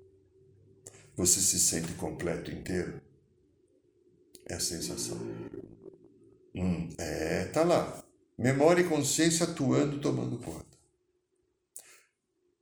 Você 1.17 1.41
se 1.41 1.60
sente 1.60 1.93
completo 1.93 2.51
inteiro? 2.51 3.01
É 4.47 4.53
a 4.53 4.60
sensação. 4.60 5.17
Hum, 6.56 6.89
é, 6.99 7.45
tá 7.45 7.63
lá. 7.63 8.03
Memória 8.38 8.82
e 8.82 8.88
consciência 8.88 9.47
atuando, 9.47 9.99
tomando 9.99 10.38
conta. 10.38 10.77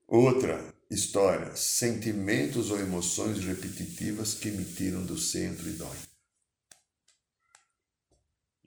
Outra 0.07 0.73
história: 0.89 1.53
sentimentos 1.53 2.71
ou 2.71 2.79
emoções 2.79 3.43
repetitivas 3.43 4.35
que 4.35 4.49
me 4.49 4.63
tiram 4.63 5.05
do 5.05 5.17
centro 5.17 5.67
e 5.67 5.73
dói. 5.73 5.97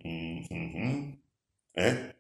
Uhum. 0.05 1.19
É? 1.75 2.15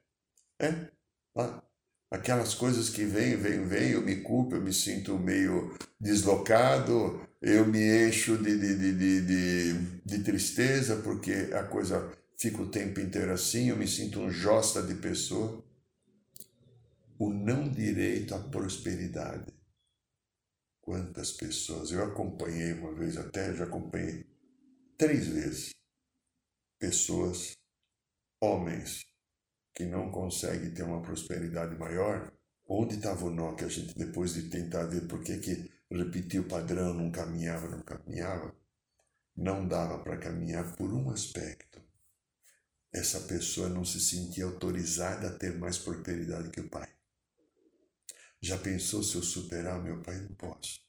É? 0.58 0.90
Lá. 1.34 1.62
Aquelas 2.10 2.54
coisas 2.54 2.88
que 2.88 3.04
vêm, 3.04 3.36
vêm, 3.36 3.66
vêm, 3.66 3.90
eu 3.90 4.00
me 4.00 4.22
culpo, 4.22 4.54
eu 4.54 4.62
me 4.62 4.72
sinto 4.72 5.18
meio 5.18 5.76
deslocado, 6.00 7.27
eu 7.40 7.66
me 7.66 8.08
encho 8.08 8.36
de, 8.36 8.58
de, 8.58 8.76
de, 8.76 9.20
de, 9.20 9.72
de, 10.04 10.24
tristeza 10.24 10.96
porque 10.96 11.32
a 11.54 11.62
coisa 11.64 12.12
fica 12.36 12.60
o 12.62 12.70
tempo 12.70 13.00
inteiro 13.00 13.32
assim, 13.32 13.68
eu 13.68 13.76
me 13.76 13.86
sinto 13.86 14.20
um 14.20 14.30
josta 14.30 14.82
de 14.82 14.94
pessoa. 14.96 15.64
O 17.18 17.32
não 17.32 17.68
direito 17.68 18.34
à 18.34 18.38
prosperidade. 18.38 19.52
Quantas 20.80 21.32
pessoas, 21.32 21.90
eu 21.90 22.02
acompanhei 22.02 22.72
uma 22.72 22.94
vez 22.94 23.16
até, 23.16 23.54
já 23.54 23.64
acompanhei 23.64 24.24
três 24.96 25.26
vezes, 25.26 25.74
pessoas, 26.78 27.56
homens, 28.40 29.04
que 29.74 29.84
não 29.84 30.10
conseguem 30.10 30.72
ter 30.72 30.82
uma 30.82 31.02
prosperidade 31.02 31.76
maior, 31.76 32.32
onde 32.66 32.96
estava 32.96 33.26
o 33.26 33.30
nó 33.30 33.54
que 33.54 33.64
a 33.64 33.68
gente, 33.68 33.96
depois 33.96 34.34
de 34.34 34.48
tentar 34.48 34.84
ver 34.84 35.06
por 35.06 35.22
que, 35.22 35.38
que 35.38 35.70
repetia 35.90 36.40
o 36.40 36.48
padrão, 36.48 36.92
não 36.94 37.10
caminhava, 37.10 37.68
não 37.68 37.80
caminhava, 37.80 38.54
não 39.36 39.66
dava 39.66 39.98
para 39.98 40.18
caminhar 40.18 40.76
por 40.76 40.92
um 40.92 41.10
aspecto. 41.10 41.80
Essa 42.92 43.20
pessoa 43.20 43.68
não 43.68 43.84
se 43.84 44.00
sentia 44.00 44.44
autorizada 44.44 45.28
a 45.28 45.38
ter 45.38 45.56
mais 45.58 45.78
prosperidade 45.78 46.50
que 46.50 46.60
o 46.60 46.68
pai. 46.68 46.88
Já 48.40 48.56
pensou 48.58 49.02
se 49.02 49.16
eu 49.16 49.22
superar 49.22 49.82
meu 49.82 50.00
pai? 50.02 50.16
Não 50.20 50.34
posso. 50.34 50.80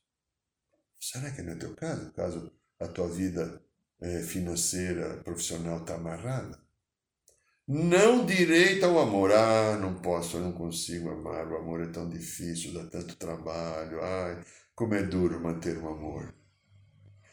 Será 0.99 1.31
que 1.31 1.41
não 1.41 1.53
é 1.53 1.55
teu 1.55 1.75
caso? 1.75 2.11
Caso 2.11 2.51
a 2.79 2.87
tua 2.87 3.07
vida 3.07 3.61
é, 3.99 4.21
financeira, 4.21 5.17
profissional 5.23 5.79
está 5.81 5.95
amarrada? 5.95 6.59
Não 7.67 8.25
direito 8.25 8.85
ao 8.85 8.99
amor. 8.99 9.31
Ah, 9.31 9.77
não 9.77 10.01
posso, 10.01 10.37
eu 10.37 10.41
não 10.41 10.53
consigo 10.53 11.09
amar. 11.09 11.47
O 11.47 11.57
amor 11.57 11.81
é 11.81 11.87
tão 11.87 12.09
difícil, 12.09 12.73
dá 12.73 12.85
tanto 12.85 13.15
trabalho. 13.15 14.01
Ai, 14.03 14.43
como 14.79 14.95
é 14.95 15.03
duro 15.03 15.41
manter 15.41 15.77
um 15.77 15.89
amor. 15.89 16.33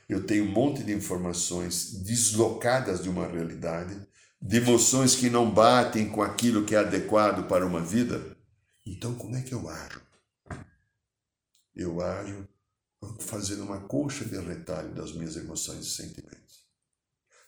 Eu 0.08 0.26
tenho 0.26 0.46
um 0.46 0.50
monte 0.50 0.82
de 0.82 0.92
informações 0.92 1.92
deslocadas 2.02 3.04
de 3.04 3.08
uma 3.08 3.24
realidade, 3.24 3.96
de 4.42 4.56
emoções 4.56 5.14
que 5.14 5.30
não 5.30 5.48
batem 5.48 6.08
com 6.08 6.24
aquilo 6.24 6.64
que 6.64 6.74
é 6.74 6.78
adequado 6.78 7.46
para 7.46 7.64
uma 7.64 7.80
vida. 7.80 8.36
Então, 8.84 9.14
como 9.14 9.36
é 9.36 9.42
que 9.42 9.54
eu 9.54 9.68
ajo? 9.68 10.02
Eu 11.72 12.00
ajo 12.00 12.48
fazendo 13.20 13.62
uma 13.62 13.78
colcha 13.78 14.24
de 14.24 14.36
retalho 14.40 14.92
das 14.92 15.12
minhas 15.12 15.36
emoções 15.36 15.86
e 15.86 15.90
sentimentos. 15.90 16.66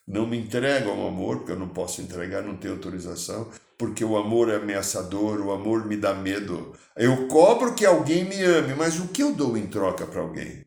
Não 0.07 0.29
me 0.29 0.39
entrego 0.39 0.91
ao 0.91 1.09
amor, 1.09 1.39
porque 1.39 1.51
eu 1.51 1.59
não 1.59 1.71
posso 1.71 2.01
entregar, 2.01 2.45
não 2.45 2.57
tenho 2.57 2.75
autorização, 2.75 3.51
porque 3.79 4.05
o 4.05 4.17
amor 4.17 4.51
é 4.51 4.57
ameaçador, 4.57 5.41
o 5.41 5.53
amor 5.53 5.87
me 5.87 5.97
dá 5.97 6.13
medo. 6.13 6.77
Eu 6.97 7.29
cobro 7.29 7.75
que 7.77 7.87
alguém 7.87 8.25
me 8.25 8.43
ame, 8.43 8.75
mas 8.75 8.99
o 8.99 9.09
que 9.09 9.23
eu 9.23 9.33
dou 9.33 9.57
em 9.57 9.69
troca 9.69 10.05
para 10.05 10.21
alguém? 10.21 10.67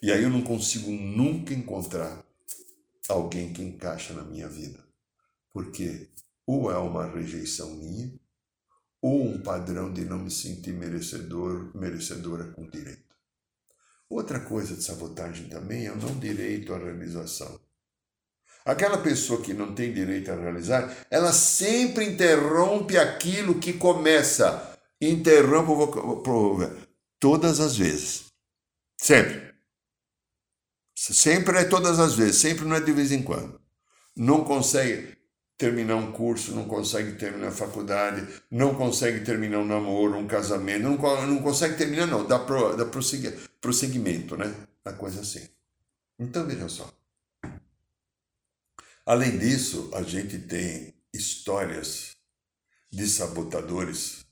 E 0.00 0.12
aí 0.12 0.22
eu 0.22 0.30
não 0.30 0.42
consigo 0.42 0.90
nunca 0.90 1.52
encontrar 1.52 2.24
alguém 3.08 3.52
que 3.52 3.62
encaixa 3.62 4.14
na 4.14 4.22
minha 4.22 4.48
vida. 4.48 4.78
Porque 5.50 6.08
ou 6.46 6.70
é 6.70 6.78
uma 6.78 7.06
rejeição 7.06 7.74
minha, 7.74 8.12
ou 9.00 9.24
um 9.26 9.42
padrão 9.42 9.92
de 9.92 10.04
não 10.04 10.18
me 10.18 10.30
sentir 10.30 10.72
merecedor, 10.72 11.76
merecedora 11.76 12.44
com 12.52 12.68
direito. 12.68 13.12
Outra 14.08 14.40
coisa 14.40 14.76
de 14.76 14.82
sabotagem 14.82 15.48
também 15.48 15.86
é 15.86 15.92
o 15.92 15.96
não 15.96 16.18
direito 16.18 16.74
à 16.74 16.78
realização. 16.78 17.60
Aquela 18.64 18.98
pessoa 18.98 19.40
que 19.40 19.52
não 19.52 19.74
tem 19.74 19.92
direito 19.92 20.30
a 20.30 20.36
realizar, 20.36 20.94
ela 21.10 21.32
sempre 21.32 22.04
interrompe 22.04 22.96
aquilo 22.96 23.58
que 23.58 23.72
começa. 23.72 24.78
Interrompe 25.00 25.98
todas 27.18 27.58
as 27.60 27.76
vezes. 27.76 28.26
Sempre. 28.96 29.52
Sempre 30.94 31.58
é 31.58 31.64
todas 31.64 31.98
as 31.98 32.14
vezes, 32.14 32.36
sempre 32.36 32.64
não 32.64 32.76
é 32.76 32.80
de 32.80 32.92
vez 32.92 33.10
em 33.10 33.22
quando. 33.22 33.60
Não 34.14 34.44
consegue 34.44 35.16
terminar 35.58 35.96
um 35.96 36.12
curso, 36.12 36.52
não 36.52 36.64
consegue 36.64 37.12
terminar 37.12 37.48
a 37.48 37.52
faculdade, 37.52 38.26
não 38.50 38.74
consegue 38.74 39.24
terminar 39.24 39.58
um 39.58 39.64
namoro, 39.64 40.16
um 40.16 40.26
casamento, 40.26 40.82
não, 40.82 40.96
não 41.26 41.42
consegue 41.42 41.76
terminar, 41.76 42.06
não, 42.06 42.24
dá, 42.24 42.38
pro, 42.38 42.76
dá 42.76 42.84
prosseguimento, 43.60 44.36
né? 44.36 44.54
A 44.84 44.92
coisa 44.92 45.20
assim. 45.20 45.48
Então, 46.18 46.46
vejam 46.46 46.68
só. 46.68 46.88
Além 49.04 49.36
disso, 49.36 49.90
a 49.94 50.02
gente 50.02 50.38
tem 50.38 50.94
histórias 51.12 52.16
de 52.90 53.06
sabotadores. 53.08 54.24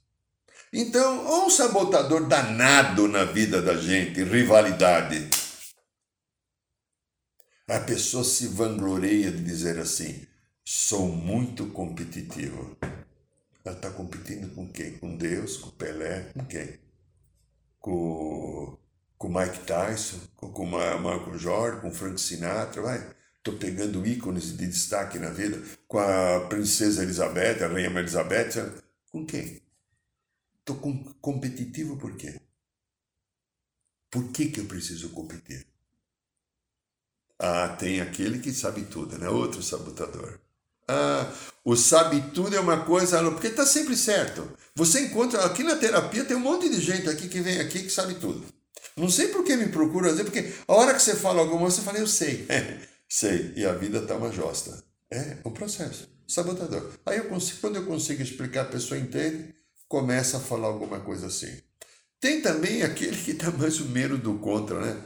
Então, 0.73 1.47
um 1.47 1.51
sabotador 1.51 2.29
danado 2.29 3.09
na 3.09 3.25
vida 3.25 3.61
da 3.61 3.77
gente, 3.77 4.23
rivalidade. 4.23 5.29
A 7.69 7.81
pessoa 7.81 8.23
se 8.23 8.47
vangloria 8.49 9.33
de 9.33 9.43
dizer 9.43 9.79
assim: 9.79 10.25
Sou 10.65 11.09
muito 11.09 11.67
competitivo. 11.71 12.77
Ela 13.65 13.75
está 13.77 13.91
competindo 13.91 14.55
com 14.55 14.71
quem? 14.71 14.99
Com 14.99 15.17
Deus, 15.17 15.57
com 15.57 15.71
Pelé, 15.71 16.31
com 16.33 16.45
quem? 16.45 16.79
Com, 17.81 18.79
com 19.19 19.29
Mike 19.29 19.61
Tyson, 19.67 20.21
com, 20.37 20.53
com 20.53 20.67
Marco 20.67 21.37
Jorge, 21.37 21.81
com 21.81 21.93
Frank 21.93 22.21
Sinatra, 22.21 22.83
vai. 22.83 23.20
Estou 23.41 23.59
pegando 23.59 24.07
ícones 24.07 24.55
de 24.57 24.67
destaque 24.67 25.19
na 25.19 25.31
vida, 25.31 25.63
com 25.89 25.99
a 25.99 26.47
princesa 26.47 27.03
Elizabeth, 27.03 27.65
a 27.65 27.69
rainha 27.69 27.89
Elizabeth. 27.89 28.71
Com 29.11 29.25
quem? 29.25 29.63
Estou 30.59 30.77
com, 30.77 31.03
competitivo 31.15 31.97
por 31.97 32.15
quê? 32.17 32.39
Por 34.11 34.31
que, 34.31 34.51
que 34.51 34.61
eu 34.61 34.67
preciso 34.67 35.09
competir? 35.11 35.67
Ah, 37.39 37.69
tem 37.69 38.03
aquele 38.03 38.41
que 38.41 38.53
sabe 38.53 38.83
tudo, 38.83 39.17
né? 39.17 39.31
Outro 39.31 39.63
sabotador. 39.63 40.39
Ah, 40.87 41.33
o 41.65 41.75
sabe 41.77 42.21
tudo 42.35 42.55
é 42.55 42.61
uma 42.61 42.85
coisa, 42.85 43.23
porque 43.31 43.47
está 43.47 43.65
sempre 43.65 43.97
certo. 43.97 44.47
Você 44.75 45.01
encontra, 45.01 45.47
aqui 45.47 45.63
na 45.63 45.77
terapia 45.77 46.27
tem 46.27 46.37
um 46.37 46.41
monte 46.41 46.69
de 46.69 46.79
gente 46.79 47.09
aqui 47.09 47.27
que 47.27 47.41
vem 47.41 47.59
aqui 47.59 47.85
que 47.85 47.91
sabe 47.91 48.17
tudo. 48.17 48.45
Não 48.95 49.09
sei 49.09 49.29
por 49.29 49.45
que 49.45 49.57
me 49.57 49.69
procura, 49.69 50.15
porque 50.17 50.53
a 50.69 50.75
hora 50.75 50.93
que 50.93 51.01
você 51.01 51.17
fala 51.17 51.41
alguma 51.41 51.63
coisa, 51.63 51.77
você 51.77 51.83
fala, 51.83 51.99
eu 51.99 52.07
sei. 52.07 52.47
sei, 53.11 53.53
e 53.57 53.67
a 53.67 53.73
vida 53.75 53.99
está 53.99 54.17
uma 54.17 54.33
josta. 54.33 54.83
É 55.11 55.39
um 55.45 55.51
processo, 55.51 56.09
sabotador. 56.27 56.93
Aí 57.05 57.19
eu 57.19 57.29
consigo, 57.29 57.61
quando 57.61 57.77
eu 57.77 57.87
consigo 57.87 58.23
explicar, 58.23 58.63
a 58.63 58.67
pessoa 58.67 58.99
entende, 58.99 59.55
começa 59.89 60.37
a 60.37 60.41
falar 60.41 60.69
alguma 60.69 61.01
coisa 61.01 61.27
assim. 61.27 61.61
Tem 62.21 62.41
também 62.41 62.83
aquele 62.83 63.17
que 63.17 63.33
está 63.33 63.51
mais 63.51 63.81
ou 63.81 63.87
menos 63.87 64.21
do 64.21 64.39
contra, 64.39 64.81
né? 64.81 65.03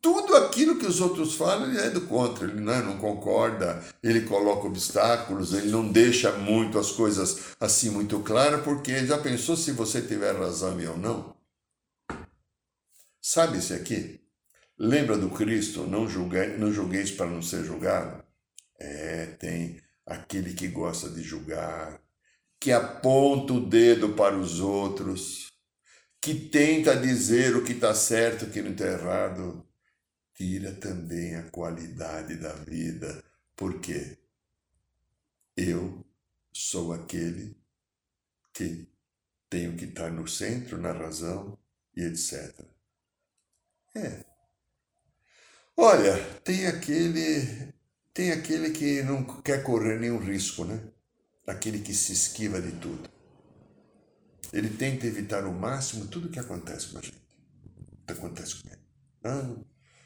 tudo 0.00 0.36
aquilo 0.36 0.78
que 0.78 0.86
os 0.86 1.00
outros 1.00 1.34
falam, 1.34 1.68
ele 1.68 1.78
é 1.78 1.90
do 1.90 2.02
contra, 2.02 2.46
ele 2.46 2.60
não, 2.60 2.72
é, 2.72 2.82
não 2.82 2.98
concorda, 2.98 3.82
ele 4.02 4.22
coloca 4.22 4.66
obstáculos, 4.66 5.52
ele 5.52 5.70
não 5.70 5.90
deixa 5.90 6.32
muito 6.32 6.78
as 6.78 6.92
coisas 6.92 7.56
assim 7.58 7.90
muito 7.90 8.20
claras, 8.20 8.62
porque 8.62 9.04
já 9.06 9.18
pensou 9.18 9.56
se 9.56 9.72
você 9.72 10.00
tiver 10.00 10.36
razão 10.36 10.80
e 10.80 10.84
eu 10.84 10.96
não? 10.96 11.36
Sabe 13.20 13.58
esse 13.58 13.74
aqui? 13.74 14.20
Lembra 14.78 15.18
do 15.18 15.28
Cristo, 15.30 15.86
não, 15.86 16.08
julguei, 16.08 16.56
não 16.56 16.72
julgueis 16.72 17.10
para 17.10 17.28
não 17.28 17.42
ser 17.42 17.64
julgado? 17.64 18.24
É, 18.78 19.26
tem 19.26 19.82
aquele 20.06 20.54
que 20.54 20.68
gosta 20.68 21.10
de 21.10 21.20
julgar, 21.20 22.00
que 22.60 22.70
aponta 22.70 23.54
o 23.54 23.68
dedo 23.68 24.14
para 24.14 24.36
os 24.36 24.60
outros, 24.60 25.52
que 26.20 26.34
tenta 26.34 26.94
dizer 26.96 27.56
o 27.56 27.64
que 27.64 27.72
está 27.72 27.92
certo, 27.94 28.44
o 28.44 28.50
que 28.50 28.62
não 28.62 28.70
está 28.70 28.86
errado 28.86 29.66
tira 30.34 30.72
também 30.72 31.34
a 31.34 31.50
qualidade 31.50 32.36
da 32.36 32.52
vida, 32.52 33.24
porque 33.56 34.16
eu 35.56 36.06
sou 36.52 36.92
aquele 36.92 37.56
que 38.54 38.88
tenho 39.50 39.76
que 39.76 39.86
estar 39.86 40.12
no 40.12 40.28
centro, 40.28 40.78
na 40.78 40.92
razão 40.92 41.58
e 41.96 42.02
etc. 42.02 42.64
É. 43.96 44.27
Olha, 45.80 46.16
tem 46.42 46.66
aquele 46.66 47.72
tem 48.12 48.32
aquele 48.32 48.70
que 48.70 49.00
não 49.04 49.22
quer 49.22 49.62
correr 49.62 50.00
nenhum 50.00 50.18
risco, 50.18 50.64
né? 50.64 50.80
Aquele 51.46 51.78
que 51.78 51.94
se 51.94 52.12
esquiva 52.12 52.60
de 52.60 52.72
tudo. 52.72 53.08
Ele 54.52 54.70
tenta 54.70 55.06
evitar 55.06 55.44
o 55.46 55.52
máximo 55.52 56.08
tudo 56.08 56.30
que 56.30 56.40
acontece 56.40 56.88
com 56.88 56.98
a 56.98 57.00
gente. 57.00 57.22
Acontece 58.08 58.56
com 58.56 58.68
ele. 58.68 58.80
Ah, 59.22 59.54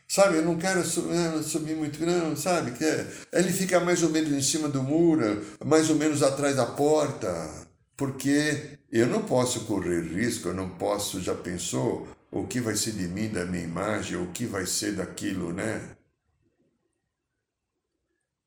Sabe, 0.06 0.36
eu 0.36 0.44
não 0.44 0.58
quero 0.58 0.84
subir, 0.84 1.14
não, 1.14 1.42
subir 1.42 1.74
muito, 1.74 2.04
não, 2.04 2.36
sabe? 2.36 2.72
É, 2.84 3.06
ele 3.32 3.50
fica 3.50 3.80
mais 3.80 4.02
ou 4.02 4.10
menos 4.10 4.30
em 4.30 4.42
cima 4.42 4.68
do 4.68 4.82
muro, 4.82 5.42
mais 5.64 5.88
ou 5.88 5.96
menos 5.96 6.22
atrás 6.22 6.54
da 6.54 6.66
porta, 6.66 7.66
porque 7.96 8.78
eu 8.90 9.06
não 9.06 9.22
posso 9.22 9.64
correr 9.64 10.02
risco, 10.02 10.48
eu 10.48 10.54
não 10.54 10.68
posso, 10.68 11.18
já 11.18 11.34
pensou 11.34 12.06
o 12.32 12.46
que 12.48 12.60
vai 12.60 12.74
ser 12.74 12.92
de 12.92 13.06
mim, 13.06 13.28
da 13.28 13.44
minha 13.44 13.62
imagem, 13.62 14.16
o 14.16 14.32
que 14.32 14.46
vai 14.46 14.66
ser 14.66 14.96
daquilo, 14.96 15.52
né? 15.52 15.96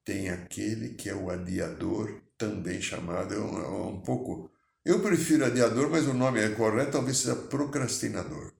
Tem 0.03 0.29
aquele 0.29 0.89
que 0.95 1.09
é 1.09 1.15
o 1.15 1.29
adiador, 1.29 2.21
também 2.37 2.81
chamado, 2.81 3.33
é 3.33 3.39
um, 3.39 3.57
é 3.57 3.67
um 3.87 4.01
pouco. 4.01 4.51
Eu 4.83 5.01
prefiro 5.01 5.45
adiador, 5.45 5.89
mas 5.89 6.05
o 6.05 6.13
nome 6.13 6.41
é 6.41 6.49
correto, 6.49 6.91
talvez 6.91 7.17
seja 7.19 7.35
procrastinador. 7.35 8.51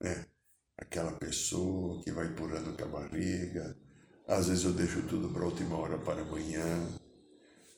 Né? 0.00 0.24
aquela 0.78 1.12
pessoa 1.12 2.00
que 2.02 2.12
vai 2.12 2.26
empurrando 2.26 2.76
com 2.76 2.84
a 2.84 3.00
barriga. 3.00 3.76
Às 4.26 4.48
vezes 4.48 4.64
eu 4.64 4.72
deixo 4.72 5.02
tudo 5.02 5.28
para 5.30 5.42
a 5.42 5.46
última 5.46 5.76
hora 5.76 5.98
para 5.98 6.22
amanhã. 6.22 6.86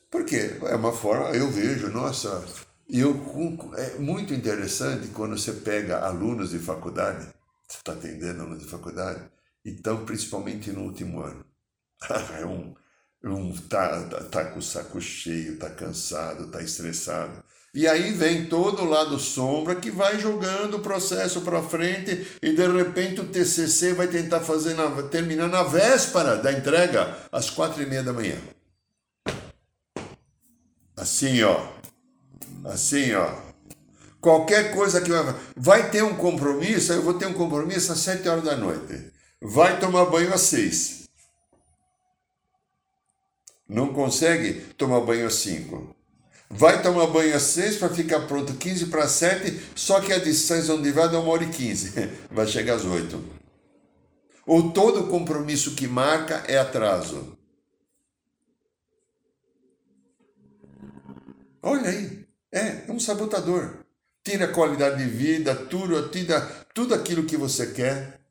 Porque 0.09 0.57
é 0.63 0.75
uma 0.75 0.93
forma, 0.93 1.29
eu 1.31 1.49
vejo, 1.49 1.89
nossa, 1.89 2.45
eu, 2.99 3.15
é 3.77 3.99
muito 3.99 4.33
interessante 4.33 5.07
quando 5.09 5.37
você 5.37 5.53
pega 5.53 5.99
alunos 5.99 6.49
de 6.49 6.59
faculdade, 6.59 7.25
você 7.67 7.77
está 7.77 7.93
atendendo 7.93 8.41
alunos 8.41 8.63
de 8.63 8.69
faculdade, 8.69 9.23
então 9.63 10.05
principalmente 10.05 10.71
no 10.71 10.83
último 10.83 11.21
ano. 11.21 11.45
É 12.39 12.45
um, 12.45 12.73
um 13.23 13.55
tá, 13.69 14.03
tá, 14.07 14.23
tá 14.23 14.45
com 14.45 14.59
o 14.59 14.61
saco 14.61 14.99
cheio, 14.99 15.59
tá 15.59 15.69
cansado, 15.69 16.49
tá 16.49 16.61
estressado. 16.61 17.43
E 17.73 17.87
aí 17.87 18.11
vem 18.11 18.47
todo 18.47 18.81
o 18.81 18.89
lado 18.89 19.17
sombra 19.17 19.75
que 19.75 19.89
vai 19.89 20.19
jogando 20.19 20.77
o 20.77 20.81
processo 20.81 21.39
para 21.41 21.63
frente 21.63 22.27
e 22.41 22.51
de 22.51 22.67
repente 22.67 23.21
o 23.21 23.27
TCC 23.27 23.93
vai 23.93 24.07
tentar 24.07 24.41
fazer 24.41 24.73
na, 24.73 25.03
terminar 25.03 25.47
na 25.47 25.63
véspera 25.63 26.35
da 26.35 26.51
entrega 26.51 27.17
às 27.31 27.49
quatro 27.49 27.81
e 27.81 27.85
meia 27.85 28.03
da 28.03 28.11
manhã. 28.11 28.35
Assim, 30.97 31.41
ó. 31.43 31.80
Assim, 32.65 33.13
ó. 33.13 33.33
Qualquer 34.19 34.73
coisa 34.73 35.01
que 35.01 35.09
vai, 35.09 35.35
vai 35.55 35.89
ter 35.89 36.03
um 36.03 36.15
compromisso, 36.15 36.93
eu 36.93 37.01
vou 37.01 37.15
ter 37.15 37.25
um 37.25 37.33
compromisso 37.33 37.91
às 37.91 37.99
sete 37.99 38.27
horas 38.29 38.43
da 38.43 38.55
noite. 38.55 39.11
Vai 39.41 39.79
tomar 39.79 40.05
banho 40.05 40.33
às 40.33 40.41
seis. 40.41 41.09
Não 43.67 43.93
consegue 43.93 44.61
tomar 44.77 44.99
banho 45.01 45.25
às 45.25 45.35
cinco 45.35 45.95
vai 46.53 46.81
tomar 46.81 47.07
banho 47.07 47.35
às 47.35 47.43
6 47.43 47.77
para 47.77 47.89
ficar 47.89 48.21
pronto 48.27 48.53
15 48.53 48.87
para 48.87 49.07
7, 49.07 49.59
só 49.73 50.01
que 50.01 50.11
a 50.11 50.19
distância 50.19 50.73
onde 50.73 50.91
vai 50.91 51.09
dá 51.09 51.19
uma 51.19 51.31
hora 51.31 51.43
e 51.43 51.49
15, 51.49 51.93
vai 52.29 52.45
chegar 52.45 52.75
às 52.75 52.85
8. 52.85 53.41
Ou 54.45 54.71
todo 54.71 55.07
compromisso 55.07 55.75
que 55.75 55.87
marca 55.87 56.43
é 56.47 56.57
atraso. 56.57 57.37
Olha 61.63 61.89
aí, 61.89 62.20
é, 62.51 62.85
é 62.87 62.91
um 62.91 62.99
sabotador. 62.99 63.85
Tira 64.23 64.45
a 64.45 64.53
qualidade 64.53 65.03
de 65.03 65.09
vida, 65.09 65.55
tudo, 65.67 66.09
tira 66.09 66.41
tudo 66.75 66.93
aquilo 66.93 67.25
que 67.25 67.37
você 67.37 67.73
quer. 67.73 68.21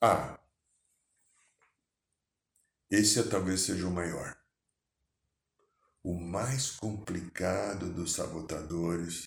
Ah, 0.00 0.38
esse 2.90 3.22
talvez 3.28 3.62
seja 3.62 3.86
o 3.86 3.90
maior. 3.90 4.36
O 6.02 6.14
mais 6.14 6.72
complicado 6.72 7.90
dos 7.90 8.12
sabotadores, 8.12 9.26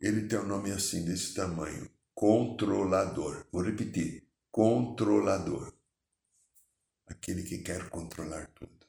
ele 0.00 0.26
tem 0.26 0.40
um 0.40 0.46
nome 0.46 0.72
assim, 0.72 1.04
desse 1.04 1.34
tamanho: 1.34 1.88
controlador. 2.14 3.46
Vou 3.52 3.62
repetir: 3.62 4.28
controlador. 4.50 5.72
Aquele 7.06 7.44
que 7.44 7.58
quer 7.58 7.88
controlar 7.90 8.48
tudo. 8.48 8.86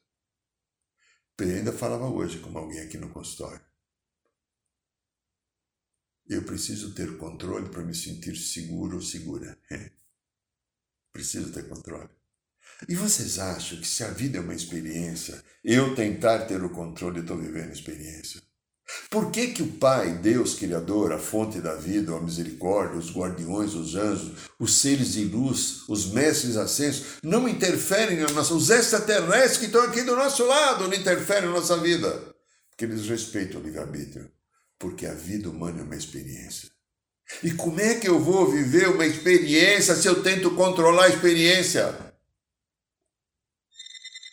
Eu 1.37 1.47
ainda 1.47 1.71
falava 1.71 2.07
hoje 2.07 2.39
com 2.39 2.57
alguém 2.57 2.79
aqui 2.81 2.97
no 2.97 3.09
consultório. 3.09 3.68
Eu 6.29 6.43
preciso 6.43 6.93
ter 6.93 7.17
controle 7.17 7.69
para 7.69 7.83
me 7.83 7.95
sentir 7.95 8.35
seguro 8.37 8.97
ou 8.97 9.01
segura. 9.01 9.57
preciso 11.11 11.51
ter 11.51 11.67
controle. 11.67 12.09
E 12.87 12.95
vocês 12.95 13.39
acham 13.39 13.79
que 13.79 13.87
se 13.87 14.03
a 14.03 14.11
vida 14.11 14.37
é 14.37 14.41
uma 14.41 14.53
experiência, 14.53 15.43
eu 15.63 15.95
tentar 15.95 16.45
ter 16.45 16.63
o 16.63 16.69
controle, 16.69 17.21
estou 17.21 17.35
vivendo 17.35 17.73
experiência? 17.73 18.41
Por 19.09 19.31
que, 19.31 19.47
que 19.47 19.63
o 19.63 19.71
Pai, 19.73 20.17
Deus 20.17 20.53
Criador, 20.53 21.11
a 21.11 21.19
fonte 21.19 21.59
da 21.59 21.75
vida, 21.75 22.15
a 22.15 22.21
misericórdia, 22.21 22.97
os 22.97 23.11
guardiões, 23.11 23.73
os 23.73 23.95
anjos, 23.95 24.49
os 24.59 24.77
seres 24.79 25.13
de 25.13 25.25
luz, 25.25 25.87
os 25.87 26.11
mestres 26.11 26.57
ascensos, 26.57 27.17
não 27.23 27.49
interferem 27.49 28.19
na 28.19 28.29
nossa... 28.31 28.53
Os 28.53 28.69
extraterrestres 28.69 29.57
que 29.57 29.65
estão 29.65 29.83
aqui 29.83 30.03
do 30.03 30.15
nosso 30.15 30.45
lado 30.45 30.87
não 30.87 30.93
interferem 30.93 31.49
na 31.49 31.55
nossa 31.55 31.77
vida? 31.77 32.35
Porque 32.69 32.85
eles 32.85 33.07
respeitam 33.07 33.61
o 33.61 33.63
livre-arbítrio. 33.63 34.31
Porque 34.79 35.05
a 35.05 35.13
vida 35.13 35.49
humana 35.49 35.81
é 35.81 35.83
uma 35.83 35.95
experiência. 35.95 36.69
E 37.43 37.51
como 37.51 37.79
é 37.79 37.95
que 37.95 38.07
eu 38.07 38.19
vou 38.19 38.49
viver 38.49 38.89
uma 38.89 39.05
experiência 39.05 39.95
se 39.95 40.07
eu 40.07 40.23
tento 40.23 40.55
controlar 40.55 41.05
a 41.05 41.09
experiência? 41.09 41.95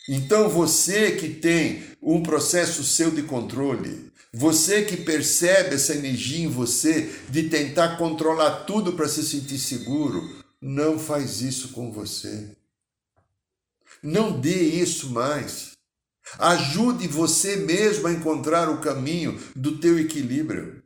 Então 0.09 0.49
você 0.49 1.11
que 1.11 1.29
tem 1.29 1.83
um 2.01 2.23
processo 2.23 2.83
seu 2.83 3.11
de 3.11 3.23
controle, 3.23 4.11
você 4.33 4.83
que 4.83 4.97
percebe 4.97 5.75
essa 5.75 5.93
energia 5.93 6.45
em 6.45 6.49
você 6.49 7.13
de 7.29 7.49
tentar 7.49 7.97
controlar 7.97 8.63
tudo 8.63 8.93
para 8.93 9.07
se 9.07 9.23
sentir 9.23 9.59
seguro, 9.59 10.43
não 10.61 10.97
faz 10.97 11.41
isso 11.41 11.69
com 11.69 11.91
você. 11.91 12.55
Não 14.01 14.39
dê 14.39 14.61
isso 14.61 15.09
mais. 15.09 15.76
Ajude 16.39 17.07
você 17.07 17.55
mesmo 17.57 18.07
a 18.07 18.11
encontrar 18.11 18.69
o 18.69 18.81
caminho 18.81 19.39
do 19.55 19.79
teu 19.79 19.97
equilíbrio. 19.99 20.83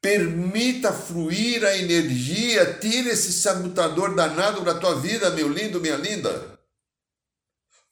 Permita 0.00 0.92
fluir 0.92 1.64
a 1.64 1.76
energia, 1.76 2.78
tire 2.78 3.10
esse 3.10 3.32
sabotador 3.32 4.14
danado 4.14 4.64
da 4.64 4.78
tua 4.78 5.00
vida, 5.00 5.30
meu 5.30 5.48
lindo, 5.48 5.80
minha 5.80 5.96
linda. 5.96 6.58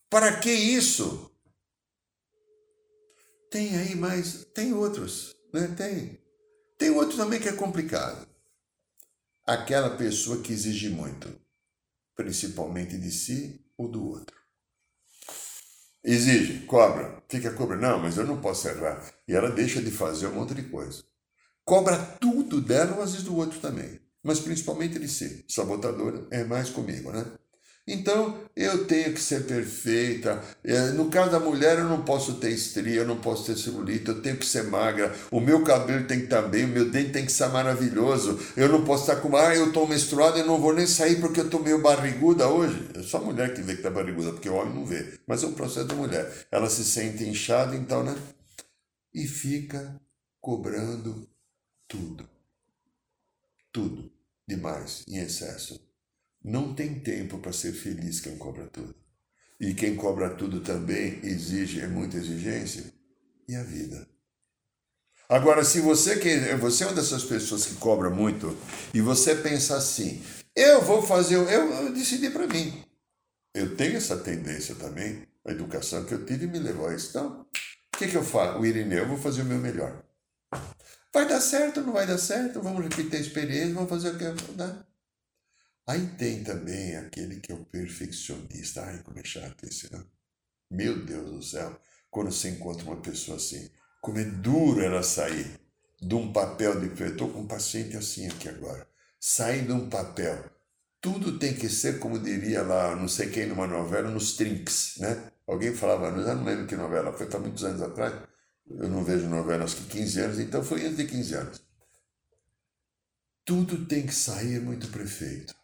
Para 0.08 0.38
que 0.38 0.52
isso? 0.52 1.30
Tem 3.50 3.76
aí 3.76 3.94
mais, 3.94 4.44
tem 4.54 4.72
outros, 4.72 5.34
né? 5.52 5.74
Tem. 5.76 6.20
Tem 6.78 6.90
outro 6.90 7.16
também 7.16 7.40
que 7.40 7.48
é 7.48 7.52
complicado. 7.52 8.26
Aquela 9.44 9.96
pessoa 9.96 10.42
que 10.42 10.52
exige 10.52 10.90
muito, 10.90 11.28
principalmente 12.14 12.98
de 12.98 13.10
si 13.10 13.64
ou 13.76 13.88
do 13.88 14.04
outro. 14.04 14.45
Exige, 16.08 16.60
cobra, 16.66 17.20
fica 17.28 17.50
cobra. 17.52 17.76
Não, 17.76 17.98
mas 17.98 18.16
eu 18.16 18.24
não 18.24 18.40
posso 18.40 18.68
errar. 18.68 19.02
E 19.26 19.34
ela 19.34 19.50
deixa 19.50 19.82
de 19.82 19.90
fazer 19.90 20.28
um 20.28 20.34
monte 20.34 20.54
de 20.54 20.62
coisa. 20.62 21.02
Cobra 21.64 21.96
tudo 21.98 22.60
dela 22.60 23.02
às 23.02 23.10
vezes 23.10 23.24
do 23.24 23.36
outro 23.36 23.58
também. 23.58 24.00
Mas 24.22 24.38
principalmente 24.38 25.00
de 25.00 25.08
si. 25.08 25.44
Sabotadora 25.48 26.24
é 26.30 26.44
mais 26.44 26.70
comigo, 26.70 27.10
né? 27.10 27.26
Então 27.88 28.40
eu 28.56 28.84
tenho 28.86 29.14
que 29.14 29.20
ser 29.20 29.46
perfeita. 29.46 30.42
É, 30.64 30.90
no 30.90 31.08
caso 31.08 31.30
da 31.30 31.38
mulher, 31.38 31.78
eu 31.78 31.84
não 31.84 32.02
posso 32.02 32.34
ter 32.34 32.50
estria, 32.50 32.96
eu 32.96 33.06
não 33.06 33.18
posso 33.20 33.46
ter 33.46 33.56
celulite, 33.56 34.08
eu 34.08 34.20
tenho 34.20 34.36
que 34.36 34.46
ser 34.46 34.64
magra. 34.64 35.14
O 35.30 35.38
meu 35.40 35.62
cabelo 35.62 36.04
tem 36.04 36.18
que 36.18 36.24
estar 36.24 36.42
bem, 36.42 36.64
o 36.64 36.68
meu 36.68 36.90
dente 36.90 37.12
tem 37.12 37.24
que 37.24 37.30
estar 37.30 37.48
maravilhoso. 37.48 38.40
Eu 38.56 38.68
não 38.68 38.84
posso 38.84 39.02
estar 39.08 39.20
com. 39.22 39.36
Ah, 39.36 39.54
eu 39.54 39.68
estou 39.68 39.86
menstruada 39.86 40.38
e 40.40 40.42
não 40.42 40.60
vou 40.60 40.74
nem 40.74 40.86
sair 40.86 41.20
porque 41.20 41.38
eu 41.38 41.44
estou 41.44 41.62
meio 41.62 41.80
barriguda 41.80 42.48
hoje. 42.48 42.90
É 42.96 43.02
só 43.02 43.18
a 43.18 43.20
mulher 43.20 43.54
que 43.54 43.62
vê 43.62 43.74
que 43.74 43.80
está 43.80 43.90
barriguda, 43.90 44.32
porque 44.32 44.48
o 44.48 44.54
homem 44.54 44.74
não 44.74 44.84
vê. 44.84 45.20
Mas 45.26 45.44
é 45.44 45.46
um 45.46 45.52
processo 45.52 45.86
da 45.86 45.94
mulher. 45.94 46.48
Ela 46.50 46.68
se 46.68 46.84
sente 46.84 47.22
inchada, 47.22 47.76
então, 47.76 48.02
né? 48.02 48.16
E 49.14 49.28
fica 49.28 50.00
cobrando 50.40 51.28
tudo. 51.86 52.28
Tudo 53.72 54.10
demais, 54.48 55.04
em 55.06 55.18
excesso. 55.18 55.85
Não 56.46 56.72
tem 56.72 57.00
tempo 57.00 57.38
para 57.38 57.52
ser 57.52 57.72
feliz 57.72 58.20
quem 58.20 58.36
cobra 58.38 58.68
tudo. 58.68 58.94
E 59.58 59.74
quem 59.74 59.96
cobra 59.96 60.30
tudo 60.30 60.60
também 60.60 61.18
exige, 61.24 61.80
é 61.80 61.88
muita 61.88 62.18
exigência. 62.18 62.84
E 63.48 63.56
a 63.56 63.64
vida? 63.64 64.08
Agora, 65.28 65.64
se 65.64 65.80
você 65.80 66.20
que 66.20 66.54
você 66.54 66.84
é 66.84 66.86
uma 66.86 66.94
dessas 66.94 67.24
pessoas 67.24 67.66
que 67.66 67.74
cobra 67.74 68.10
muito 68.10 68.56
e 68.94 69.00
você 69.00 69.34
pensa 69.34 69.76
assim, 69.76 70.22
eu 70.54 70.82
vou 70.82 71.02
fazer, 71.02 71.34
eu, 71.34 71.44
eu 71.44 71.92
decidi 71.92 72.30
para 72.30 72.46
mim. 72.46 72.80
Eu 73.52 73.74
tenho 73.74 73.96
essa 73.96 74.16
tendência 74.16 74.76
também, 74.76 75.26
a 75.44 75.50
educação 75.50 76.04
que 76.04 76.14
eu 76.14 76.24
tive 76.24 76.46
me 76.46 76.60
levou 76.60 76.86
a 76.86 76.94
isso. 76.94 77.08
Então, 77.10 77.44
o 77.92 77.98
que, 77.98 78.06
que 78.06 78.16
eu 78.16 78.24
faço? 78.24 78.60
O 78.60 78.64
Irineu, 78.64 79.00
eu 79.00 79.08
vou 79.08 79.18
fazer 79.18 79.42
o 79.42 79.46
meu 79.46 79.58
melhor. 79.58 80.00
Vai 81.12 81.26
dar 81.26 81.40
certo 81.40 81.80
não 81.80 81.92
vai 81.92 82.06
dar 82.06 82.18
certo? 82.18 82.62
Vamos 82.62 82.84
repetir 82.84 83.16
a 83.16 83.20
experiência, 83.20 83.74
vamos 83.74 83.90
fazer 83.90 84.10
o 84.10 84.18
que 84.18 84.52
dar. 84.52 84.86
Aí 85.86 86.06
tem 86.16 86.42
também 86.42 86.96
aquele 86.96 87.38
que 87.40 87.52
é 87.52 87.54
o 87.54 87.64
perfeccionista. 87.64 88.82
Ai, 88.82 89.02
como 89.04 89.18
é 89.18 89.24
chato 89.24 89.64
esse, 89.64 89.92
né? 89.92 90.04
Meu 90.70 91.04
Deus 91.04 91.30
do 91.30 91.42
céu, 91.42 91.80
quando 92.10 92.32
você 92.32 92.50
encontra 92.50 92.84
uma 92.84 93.00
pessoa 93.00 93.36
assim, 93.36 93.70
como 94.00 94.18
é 94.18 94.24
duro 94.24 94.82
ela 94.82 95.02
sair 95.02 95.60
de 96.00 96.14
um 96.14 96.32
papel 96.32 96.80
de. 96.80 97.02
Estou 97.04 97.30
com 97.30 97.40
um 97.40 97.46
paciente 97.46 97.96
assim 97.96 98.26
aqui 98.26 98.48
agora. 98.48 98.88
Sair 99.20 99.64
de 99.64 99.72
um 99.72 99.88
papel. 99.88 100.50
Tudo 101.00 101.38
tem 101.38 101.54
que 101.54 101.68
ser, 101.68 102.00
como 102.00 102.18
diria 102.18 102.62
lá, 102.62 102.96
não 102.96 103.06
sei 103.06 103.30
quem 103.30 103.46
numa 103.46 103.66
novela, 103.66 104.10
nos 104.10 104.36
trinks, 104.36 104.96
né? 104.98 105.30
Alguém 105.46 105.72
falava, 105.72 106.08
eu 106.08 106.34
não 106.34 106.44
lembro 106.44 106.66
que 106.66 106.74
novela, 106.74 107.12
foi 107.12 107.28
há 107.32 107.38
muitos 107.38 107.62
anos 107.62 107.80
atrás. 107.80 108.12
Eu 108.68 108.88
não 108.88 109.04
vejo 109.04 109.28
novela 109.28 109.64
acho 109.64 109.76
que 109.76 109.84
15 109.84 110.20
anos, 110.20 110.38
então 110.40 110.64
foi 110.64 110.84
antes 110.84 110.96
de 110.96 111.06
15 111.06 111.34
anos. 111.34 111.62
Tudo 113.44 113.86
tem 113.86 114.04
que 114.04 114.14
sair 114.14 114.60
muito 114.60 114.88
perfeito. 114.88 115.54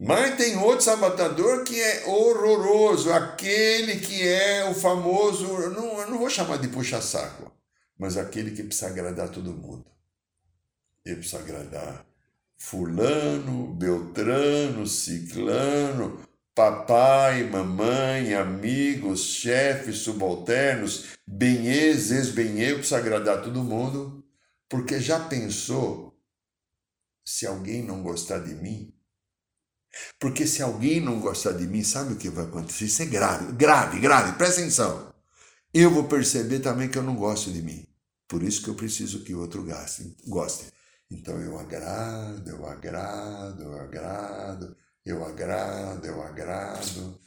Mas 0.00 0.36
tem 0.36 0.56
outro 0.56 0.84
sabotador 0.84 1.64
que 1.64 1.80
é 1.80 2.06
horroroso, 2.06 3.12
aquele 3.12 3.98
que 3.98 4.26
é 4.26 4.70
o 4.70 4.74
famoso, 4.74 5.44
não, 5.70 6.00
eu 6.00 6.08
não 6.08 6.18
vou 6.18 6.30
chamar 6.30 6.58
de 6.58 6.68
puxa-saco, 6.68 7.50
mas 7.98 8.16
aquele 8.16 8.52
que 8.52 8.62
precisa 8.62 8.86
agradar 8.86 9.28
todo 9.28 9.52
mundo. 9.52 9.84
Ele 11.04 11.16
precisa 11.16 11.40
agradar 11.40 12.06
fulano, 12.56 13.74
beltrano, 13.74 14.86
ciclano, 14.86 16.20
papai, 16.54 17.42
mamãe, 17.44 18.34
amigos, 18.34 19.20
chefes, 19.22 19.98
subalternos, 19.98 21.06
benhês, 21.26 22.12
ex-benhê, 22.12 22.74
precisa 22.74 22.98
agradar 22.98 23.42
todo 23.42 23.64
mundo, 23.64 24.24
porque 24.68 25.00
já 25.00 25.18
pensou 25.18 26.16
se 27.24 27.46
alguém 27.46 27.82
não 27.82 28.02
gostar 28.02 28.38
de 28.38 28.54
mim, 28.54 28.92
porque 30.18 30.46
se 30.46 30.62
alguém 30.62 31.00
não 31.00 31.20
gostar 31.20 31.52
de 31.52 31.66
mim, 31.66 31.82
sabe 31.84 32.14
o 32.14 32.16
que 32.16 32.28
vai 32.28 32.44
acontecer? 32.44 32.86
Isso 32.86 33.02
é 33.02 33.06
grave, 33.06 33.52
grave, 33.52 34.00
grave, 34.00 34.36
presta 34.36 34.60
atenção. 34.60 35.14
Eu 35.72 35.90
vou 35.90 36.04
perceber 36.04 36.60
também 36.60 36.88
que 36.88 36.98
eu 36.98 37.02
não 37.02 37.16
gosto 37.16 37.52
de 37.52 37.62
mim. 37.62 37.86
Por 38.26 38.42
isso 38.42 38.62
que 38.62 38.68
eu 38.68 38.74
preciso 38.74 39.24
que 39.24 39.34
o 39.34 39.40
outro 39.40 39.66
goste. 40.26 40.72
Então 41.10 41.40
eu 41.40 41.58
agrado, 41.58 42.50
eu 42.50 42.66
agrado, 42.66 43.62
eu 43.62 43.80
agrado, 43.80 44.76
eu 45.04 45.24
agrado, 45.24 46.06
eu 46.06 46.22
agrado. 46.22 47.20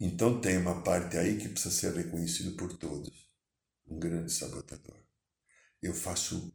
Então 0.00 0.40
tem 0.40 0.56
uma 0.58 0.82
parte 0.82 1.16
aí 1.18 1.36
que 1.38 1.48
precisa 1.48 1.74
ser 1.74 1.94
reconhecido 1.94 2.56
por 2.56 2.72
todos. 2.72 3.30
Um 3.86 3.98
grande 3.98 4.32
sabotador. 4.32 4.96
Eu 5.82 5.94
faço 5.94 6.52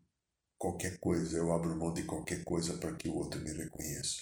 qualquer 0.62 1.00
coisa, 1.00 1.38
eu 1.38 1.52
abro 1.52 1.76
mão 1.76 1.92
de 1.92 2.04
qualquer 2.04 2.44
coisa 2.44 2.76
para 2.76 2.94
que 2.94 3.10
o 3.10 3.16
outro 3.16 3.42
me 3.42 3.52
reconheça. 3.52 4.22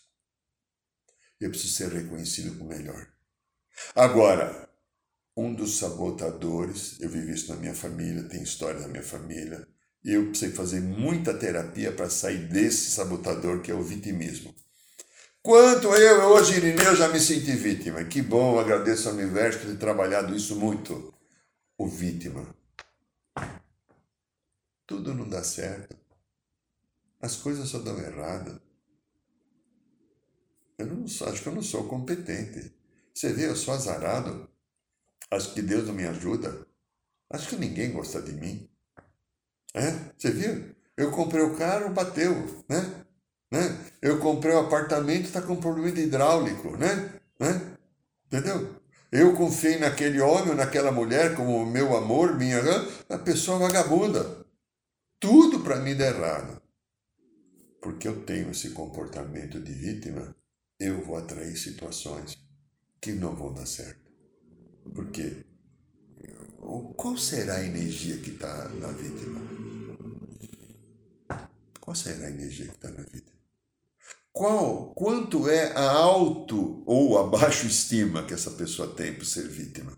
Eu 1.37 1.49
preciso 1.49 1.73
ser 1.73 1.89
reconhecido 1.89 2.57
como 2.57 2.69
melhor. 2.69 3.11
Agora, 3.93 4.69
um 5.35 5.53
dos 5.53 5.77
sabotadores, 5.77 6.97
eu 7.01 7.09
vivi 7.09 7.33
isso 7.33 7.53
na 7.53 7.59
minha 7.59 7.75
família, 7.75 8.23
tem 8.23 8.41
história 8.41 8.79
na 8.79 8.87
minha 8.87 9.03
família, 9.03 9.67
eu 10.01 10.27
precisei 10.27 10.55
fazer 10.55 10.79
muita 10.79 11.37
terapia 11.37 11.91
para 11.91 12.09
sair 12.09 12.47
desse 12.47 12.91
sabotador 12.91 13.61
que 13.61 13.69
é 13.69 13.75
o 13.75 13.83
vitimismo. 13.83 14.55
Quanto 15.41 15.93
eu, 15.93 16.21
hoje, 16.29 16.55
Irineu, 16.55 16.95
já 16.95 17.09
me 17.09 17.19
senti 17.19 17.51
vítima. 17.51 18.03
Que 18.05 18.21
bom, 18.21 18.57
agradeço 18.57 19.09
ao 19.09 19.15
universo 19.15 19.59
por 19.59 19.67
ter 19.67 19.77
trabalhado 19.77 20.33
isso 20.33 20.55
muito. 20.55 21.13
O 21.77 21.85
vítima. 21.85 22.55
Tudo 24.85 25.13
não 25.13 25.27
dá 25.27 25.43
certo. 25.43 25.99
As 27.21 27.35
coisas 27.35 27.67
só 27.67 27.79
dão 27.79 27.99
errado. 27.99 28.61
Eu 30.77 30.87
não 30.87 31.03
acho 31.03 31.41
que 31.41 31.47
eu 31.47 31.55
não 31.55 31.61
sou 31.61 31.83
competente. 31.87 32.73
Você 33.13 33.33
vê, 33.33 33.47
eu 33.47 33.55
sou 33.55 33.73
azarado. 33.73 34.49
Acho 35.29 35.53
que 35.53 35.61
Deus 35.61 35.85
não 35.85 35.93
me 35.93 36.05
ajuda. 36.05 36.65
Acho 37.29 37.49
que 37.49 37.55
ninguém 37.57 37.91
gosta 37.91 38.21
de 38.21 38.31
mim. 38.31 38.69
É? 39.73 39.91
Você 40.17 40.31
viu? 40.31 40.73
Eu 40.95 41.11
comprei 41.11 41.43
o 41.43 41.55
carro, 41.55 41.93
bateu, 41.93 42.33
né? 42.67 43.05
né? 43.51 43.85
Eu 44.01 44.19
comprei 44.19 44.53
o 44.53 44.59
apartamento, 44.59 45.25
está 45.25 45.41
com 45.41 45.55
problema 45.57 45.99
hidráulico, 45.99 46.75
né? 46.77 47.19
né? 47.39 47.77
Entendeu? 48.25 48.75
Eu 49.11 49.35
confiei 49.35 49.77
naquele 49.79 50.21
homem, 50.21 50.55
naquela 50.55 50.91
mulher 50.91 51.35
como 51.35 51.65
meu 51.65 51.95
amor, 51.97 52.37
minha. 52.37 52.61
A 53.09 53.17
pessoa 53.17 53.59
vagabunda. 53.59 54.45
Tudo 55.19 55.59
para 55.61 55.77
mim 55.77 55.95
der 55.95 56.15
errado. 56.15 56.58
Porque 57.81 58.07
eu 58.07 58.23
tenho 58.25 58.51
esse 58.51 58.71
comportamento 58.71 59.59
de 59.59 59.71
vítima, 59.71 60.35
eu 60.79 61.03
vou 61.03 61.17
atrair 61.17 61.55
situações 61.57 62.37
que 63.01 63.13
não 63.13 63.35
vão 63.35 63.53
dar 63.53 63.65
certo. 63.65 64.11
Porque 64.93 65.45
qual 66.97 67.17
será 67.17 67.55
a 67.55 67.65
energia 67.65 68.17
que 68.17 68.31
está 68.31 68.67
na 68.69 68.89
vítima? 68.89 69.39
Qual 71.79 71.95
será 71.95 72.27
a 72.27 72.31
energia 72.31 72.67
que 72.67 72.75
está 72.75 72.89
na 72.89 73.03
vida? 73.03 73.31
Qual, 74.31 74.93
quanto 74.93 75.49
é 75.49 75.71
a 75.73 75.89
alto 75.89 76.83
ou 76.85 77.17
a 77.17 77.27
baixo 77.27 77.65
estima 77.65 78.23
que 78.23 78.33
essa 78.33 78.51
pessoa 78.51 78.93
tem 78.93 79.15
por 79.15 79.25
ser 79.25 79.47
vítima? 79.47 79.97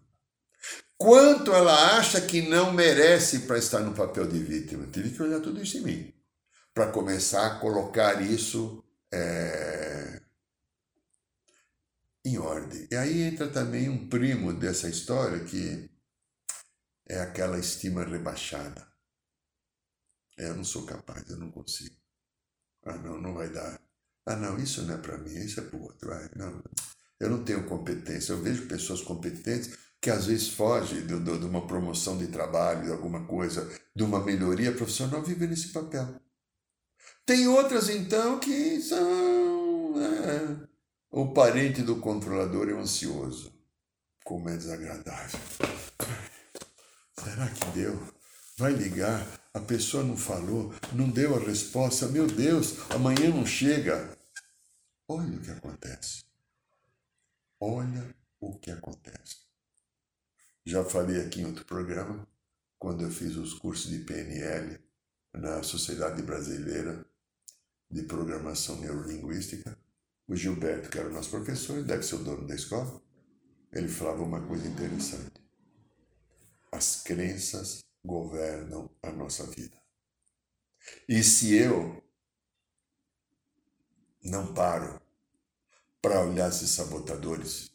Quanto 0.98 1.52
ela 1.52 1.98
acha 1.98 2.22
que 2.22 2.44
não 2.44 2.72
merece 2.74 3.40
para 3.40 3.58
estar 3.58 3.80
no 3.80 3.94
papel 3.94 4.28
de 4.28 4.40
vítima? 4.40 4.88
Tive 4.88 5.10
que 5.10 5.22
olhar 5.24 5.42
tudo 5.42 5.62
isso 5.62 5.80
em 5.80 5.82
mim 5.82 6.21
para 6.74 6.92
começar 6.92 7.48
a 7.48 7.60
colocar 7.60 8.22
isso 8.22 8.84
é, 9.14 10.22
em 12.26 12.38
ordem. 12.38 12.88
E 12.90 12.96
aí 12.96 13.22
entra 13.22 13.50
também 13.50 13.90
um 13.90 14.08
primo 14.08 14.54
dessa 14.54 14.88
história 14.88 15.44
que 15.44 15.90
é 17.08 17.20
aquela 17.20 17.60
estima 17.60 18.04
rebaixada. 18.04 18.88
É, 20.38 20.50
eu 20.50 20.56
não 20.56 20.64
sou 20.64 20.86
capaz, 20.86 21.30
eu 21.30 21.38
não 21.38 21.52
consigo. 21.52 21.96
Ah, 22.84 22.98
não, 22.98 23.20
não 23.20 23.34
vai 23.34 23.50
dar. 23.50 23.80
Ah, 24.26 24.36
não, 24.36 24.58
isso 24.58 24.82
não 24.84 24.96
é 24.96 24.98
para 24.98 25.18
mim, 25.18 25.34
isso 25.34 25.60
é 25.60 25.64
para 25.64 25.78
o 25.78 25.84
outro. 25.84 26.12
Ah, 26.12 26.30
não, 26.36 26.64
eu 27.20 27.30
não 27.30 27.44
tenho 27.44 27.68
competência. 27.68 28.34
Eu 28.34 28.42
vejo 28.42 28.68
pessoas 28.68 29.02
competentes 29.02 29.78
que 30.02 30.10
às 30.10 30.26
vezes 30.26 30.50
fogem 30.50 31.06
de, 31.06 31.20
de, 31.20 31.46
uma 31.46 31.68
promoção 31.68 32.18
de 32.18 32.28
trabalho, 32.28 32.86
de 32.86 32.92
alguma 32.92 33.26
coisa, 33.28 33.70
de 33.96 34.04
uma 34.04 34.24
melhoria 34.24 34.74
profissional, 34.74 35.22
vivem 35.22 35.48
nesse 35.48 35.70
papel. 35.70 36.20
Tem 37.26 37.48
outras, 37.48 37.90
então, 37.90 38.40
que 38.40 38.82
são. 38.82 39.94
É, 40.02 40.68
o 41.12 41.34
parente 41.34 41.82
do 41.82 41.98
controlador 41.98 42.70
é 42.70 42.74
ansioso. 42.74 43.54
Como 44.24 44.50
é 44.50 44.58
desagradável. 44.58 45.40
Será 47.20 47.48
que 47.50 47.66
deu? 47.72 48.00
Vai 48.58 48.74
ligar, 48.74 49.26
a 49.54 49.60
pessoa 49.60 50.04
não 50.04 50.16
falou, 50.16 50.74
não 50.94 51.10
deu 51.10 51.36
a 51.36 51.40
resposta. 51.40 52.08
Meu 52.08 52.28
Deus, 52.28 52.76
amanhã 52.90 53.30
não 53.30 53.46
chega. 53.46 54.18
Olha 55.08 55.38
o 55.38 55.42
que 55.42 55.52
acontece. 55.52 56.24
Olha 57.60 58.16
o 58.40 58.58
que 58.58 58.72
acontece. 58.72 59.38
Já 60.66 60.84
falei 60.86 61.22
aqui 61.22 61.42
em 61.42 61.46
outro 61.46 61.66
programa, 61.66 62.28
quando 62.80 63.04
eu 63.04 63.12
fiz 63.12 63.36
os 63.36 63.54
cursos 63.54 63.92
de 63.92 64.00
PNL 64.00 64.80
na 65.34 65.62
Sociedade 65.64 66.22
Brasileira 66.22 67.06
de 67.92 68.04
Programação 68.04 68.80
Neurolinguística, 68.80 69.78
o 70.28 70.36
Gilberto, 70.36 70.90
que 70.90 70.98
era 70.98 71.10
o 71.10 71.14
nosso 71.14 71.30
professor, 71.30 71.84
deve 71.84 72.04
ser 72.04 72.16
o 72.16 72.24
dono 72.24 72.48
da 72.48 72.56
escola, 72.56 73.02
ele 73.72 73.88
falava 73.88 74.24
uma 74.24 74.42
coisa 74.48 74.68
interessante. 74.68 75.42
As 76.72 77.02
crenças 77.04 77.84
governam 78.04 78.90
a 79.04 79.12
nossa 79.12 79.46
vida. 79.46 79.78
E 81.08 81.22
se 81.22 81.54
eu 81.54 82.02
não 84.24 84.54
paro 84.54 85.02
para 86.02 86.22
olhar 86.22 86.50
esses 86.50 86.70
sabotadores, 86.72 87.72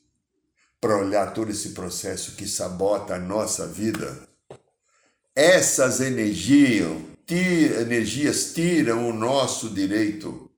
para 0.80 0.96
olhar 0.96 1.32
todo 1.34 1.50
esse 1.50 1.70
processo 1.70 2.36
que 2.36 2.48
sabota 2.48 3.14
a 3.14 3.18
nossa 3.18 3.66
vida, 3.66 4.28
essas 5.34 6.00
energias 6.00 7.15
tira, 7.26 7.82
energias 7.82 8.54
tiram 8.54 9.10
o 9.10 9.12
nosso 9.12 9.70
direito 9.70 10.48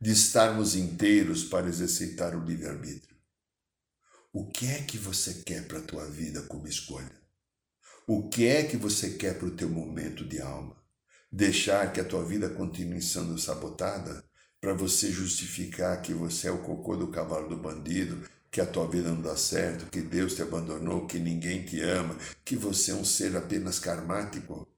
de 0.00 0.10
estarmos 0.10 0.74
inteiros 0.74 1.44
para 1.44 1.68
exercitar 1.68 2.36
o 2.36 2.44
livre-arbítrio. 2.44 3.16
O 4.32 4.50
que 4.50 4.66
é 4.66 4.82
que 4.82 4.98
você 4.98 5.42
quer 5.46 5.66
para 5.66 5.78
a 5.78 5.82
tua 5.82 6.04
vida 6.10 6.42
como 6.42 6.66
escolha? 6.66 7.12
O 8.06 8.28
que 8.28 8.46
é 8.46 8.64
que 8.64 8.76
você 8.76 9.10
quer 9.10 9.38
para 9.38 9.46
o 9.46 9.56
teu 9.56 9.68
momento 9.68 10.24
de 10.24 10.40
alma? 10.40 10.76
Deixar 11.30 11.92
que 11.92 12.00
a 12.00 12.04
tua 12.04 12.24
vida 12.24 12.50
continue 12.50 13.00
sendo 13.00 13.38
sabotada 13.38 14.24
para 14.60 14.74
você 14.74 15.10
justificar 15.10 16.02
que 16.02 16.12
você 16.12 16.48
é 16.48 16.50
o 16.50 16.62
cocô 16.62 16.96
do 16.96 17.08
cavalo 17.08 17.48
do 17.48 17.56
bandido, 17.56 18.28
que 18.50 18.60
a 18.60 18.66
tua 18.66 18.88
vida 18.88 19.10
não 19.10 19.22
dá 19.22 19.36
certo, 19.36 19.90
que 19.90 20.00
Deus 20.00 20.34
te 20.34 20.42
abandonou, 20.42 21.06
que 21.06 21.18
ninguém 21.18 21.64
te 21.64 21.80
ama, 21.80 22.16
que 22.44 22.56
você 22.56 22.90
é 22.90 22.94
um 22.94 23.04
ser 23.04 23.36
apenas 23.36 23.78
karmático? 23.78 24.68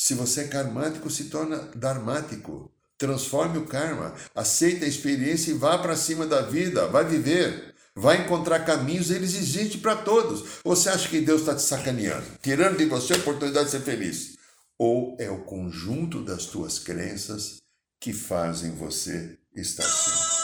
Se 0.00 0.14
você 0.14 0.42
é 0.42 0.46
karmático, 0.46 1.10
se 1.10 1.24
torna 1.24 1.56
dharmático. 1.74 2.70
Transforme 2.96 3.58
o 3.58 3.66
karma, 3.66 4.14
aceita 4.32 4.84
a 4.84 4.88
experiência 4.88 5.50
e 5.50 5.54
vá 5.54 5.76
para 5.76 5.96
cima 5.96 6.24
da 6.24 6.40
vida, 6.40 6.86
vai 6.86 7.04
viver, 7.04 7.74
vai 7.96 8.22
encontrar 8.22 8.64
caminhos, 8.64 9.10
eles 9.10 9.34
existem 9.34 9.80
para 9.80 9.96
todos. 9.96 10.60
Ou 10.62 10.76
você 10.76 10.88
acha 10.88 11.08
que 11.08 11.20
Deus 11.20 11.40
está 11.40 11.56
te 11.56 11.62
sacaneando, 11.62 12.26
tirando 12.40 12.78
de 12.78 12.84
você 12.84 13.14
a 13.14 13.16
oportunidade 13.16 13.66
de 13.66 13.70
ser 13.72 13.80
feliz? 13.80 14.36
Ou 14.78 15.16
é 15.18 15.28
o 15.28 15.42
conjunto 15.42 16.22
das 16.22 16.46
tuas 16.46 16.78
crenças 16.78 17.56
que 18.00 18.12
fazem 18.12 18.70
você 18.76 19.36
estar 19.52 19.84
assim? 19.84 20.38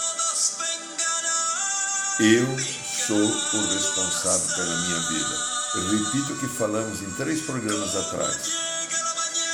Eu 2.19 2.59
sou 2.59 3.17
o 3.17 3.67
responsável 3.73 4.57
pela 4.57 4.81
minha 4.83 5.01
vida. 5.11 5.37
Eu 5.77 5.83
repito 5.99 6.33
o 6.33 6.41
que 6.41 6.49
falamos 6.49 7.03
em 7.03 7.11
três 7.13 7.43
programas 7.43 7.95
atrás. 7.95 8.74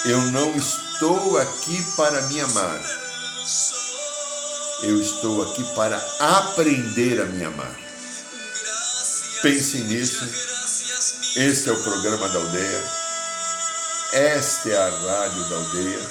Eu 0.05 0.19
não 0.33 0.57
estou 0.57 1.37
aqui 1.37 1.83
para 1.95 2.23
me 2.29 2.41
amar. 2.41 2.81
Eu 4.83 4.99
estou 4.99 5.43
aqui 5.43 5.63
para 5.75 5.99
aprender 6.19 7.21
a 7.21 7.27
me 7.27 7.45
amar. 7.45 7.79
Pense 9.43 9.77
nisso. 9.79 10.25
Este 11.37 11.69
é 11.69 11.73
o 11.73 11.83
programa 11.83 12.31
da 12.31 12.39
aldeia. 12.39 12.85
Esta 14.13 14.71
é 14.71 14.77
a 14.79 14.89
rádio 14.89 15.49
da 15.51 15.57
aldeia. 15.57 16.11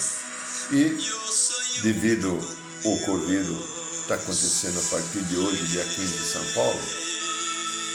E, 0.71 1.81
devido 1.81 2.39
ao 2.85 2.91
ocorrido 2.93 3.79
está 4.01 4.15
acontecendo 4.15 4.79
a 4.79 4.89
partir 4.89 5.23
de 5.23 5.35
hoje, 5.35 5.65
dia 5.67 5.83
15 5.83 6.17
de 6.17 6.25
São 6.25 6.45
Paulo, 6.53 6.79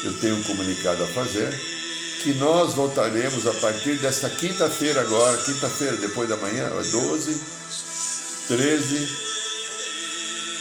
eu 0.04 0.20
tenho 0.20 0.36
um 0.36 0.42
comunicado 0.42 1.04
a 1.04 1.06
fazer 1.08 1.73
que 2.24 2.32
nós 2.32 2.72
voltaremos 2.72 3.46
a 3.46 3.52
partir 3.52 3.98
desta 3.98 4.30
quinta-feira 4.30 5.02
agora, 5.02 5.36
quinta-feira 5.42 5.94
depois 5.98 6.26
da 6.26 6.38
manhã, 6.38 6.70
12, 6.70 7.38
13, 8.48 9.08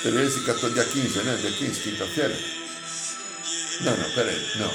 13, 0.04 0.42
14, 0.42 0.74
dia 0.74 0.84
15, 0.84 1.20
né? 1.20 1.38
Dia 1.40 1.52
15, 1.54 1.80
quinta-feira? 1.80 2.38
Não, 3.80 3.96
não, 3.96 4.10
peraí, 4.12 4.46
não. 4.58 4.74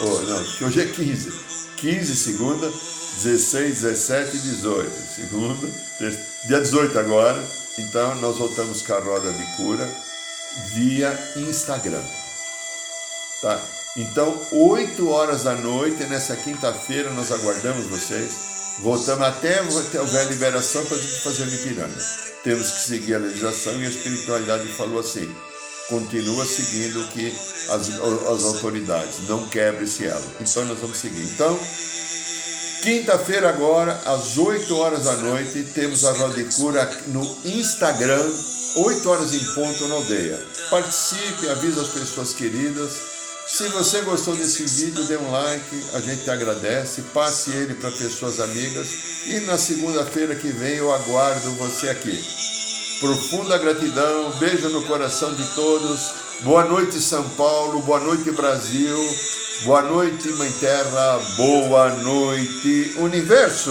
Oh, 0.00 0.20
não, 0.20 0.68
hoje 0.68 0.82
é 0.82 0.86
15. 0.86 1.32
15, 1.78 2.16
segunda, 2.16 2.70
16, 3.22 3.80
17 3.80 4.36
e 4.36 4.40
18. 4.40 4.90
Segunda, 5.16 5.68
dia 6.46 6.60
18 6.60 6.98
agora. 6.98 7.42
Então 7.78 8.14
nós 8.16 8.36
voltamos 8.36 8.82
com 8.82 8.92
a 8.92 8.98
roda 8.98 9.32
de 9.32 9.56
cura 9.56 9.90
via 10.74 11.18
Instagram. 11.36 12.04
Tá? 13.40 13.83
Então, 13.96 14.36
8 14.50 15.08
horas 15.08 15.44
da 15.44 15.54
noite, 15.54 16.02
nessa 16.06 16.34
quinta-feira, 16.34 17.10
nós 17.10 17.30
aguardamos 17.30 17.86
vocês. 17.86 18.32
Voltamos 18.80 19.24
até, 19.24 19.60
até 19.60 20.00
houver 20.00 20.26
liberação 20.26 20.84
para 20.84 20.96
a 20.96 21.00
gente 21.00 21.20
fazer 21.20 21.44
o 21.44 21.54
Ipiranga. 21.54 22.04
Temos 22.42 22.72
que 22.72 22.80
seguir 22.80 23.14
a 23.14 23.18
legislação 23.18 23.80
e 23.80 23.86
a 23.86 23.88
espiritualidade 23.88 24.66
falou 24.72 24.98
assim: 24.98 25.32
continua 25.88 26.44
seguindo 26.44 27.02
o 27.02 27.08
que 27.08 27.32
as, 27.68 27.88
as 27.88 28.44
autoridades, 28.44 29.28
não 29.28 29.46
quebre-se 29.46 30.06
ela. 30.06 30.26
Então, 30.40 30.64
nós 30.64 30.80
vamos 30.80 30.98
seguir. 30.98 31.22
Então, 31.22 31.56
quinta-feira, 32.82 33.48
agora, 33.48 33.92
às 34.06 34.36
8 34.36 34.76
horas 34.76 35.04
da 35.04 35.14
noite, 35.18 35.62
temos 35.72 36.04
a 36.04 36.10
Roda 36.10 36.34
de 36.34 36.52
Cura 36.56 36.84
no 37.06 37.22
Instagram, 37.44 38.28
8 38.74 39.08
horas 39.08 39.32
em 39.32 39.54
ponto 39.54 39.86
na 39.86 39.94
aldeia. 39.94 40.44
Participe, 40.68 41.48
avise 41.48 41.78
as 41.78 41.88
pessoas 41.90 42.32
queridas 42.32 43.13
se 43.46 43.68
você 43.68 44.00
gostou 44.00 44.34
desse 44.34 44.64
vídeo, 44.64 45.04
dê 45.04 45.18
um 45.18 45.30
like, 45.30 45.84
a 45.92 46.00
gente 46.00 46.28
agradece, 46.30 47.02
passe 47.12 47.50
ele 47.50 47.74
para 47.74 47.90
pessoas 47.90 48.40
amigas 48.40 48.88
e 49.26 49.40
na 49.40 49.58
segunda-feira 49.58 50.34
que 50.34 50.48
vem 50.48 50.76
eu 50.76 50.92
aguardo 50.92 51.52
você 51.52 51.90
aqui. 51.90 52.24
Profunda 53.00 53.58
gratidão, 53.58 54.30
beijo 54.38 54.70
no 54.70 54.82
coração 54.86 55.34
de 55.34 55.44
todos. 55.54 56.14
Boa 56.40 56.64
noite, 56.64 56.98
São 57.00 57.28
Paulo. 57.30 57.82
Boa 57.82 58.00
noite, 58.00 58.30
Brasil. 58.30 58.98
Boa 59.64 59.82
noite, 59.82 60.28
Mãe 60.30 60.50
Terra. 60.52 61.20
Boa 61.36 61.90
noite, 61.96 62.94
Universo. 62.96 63.70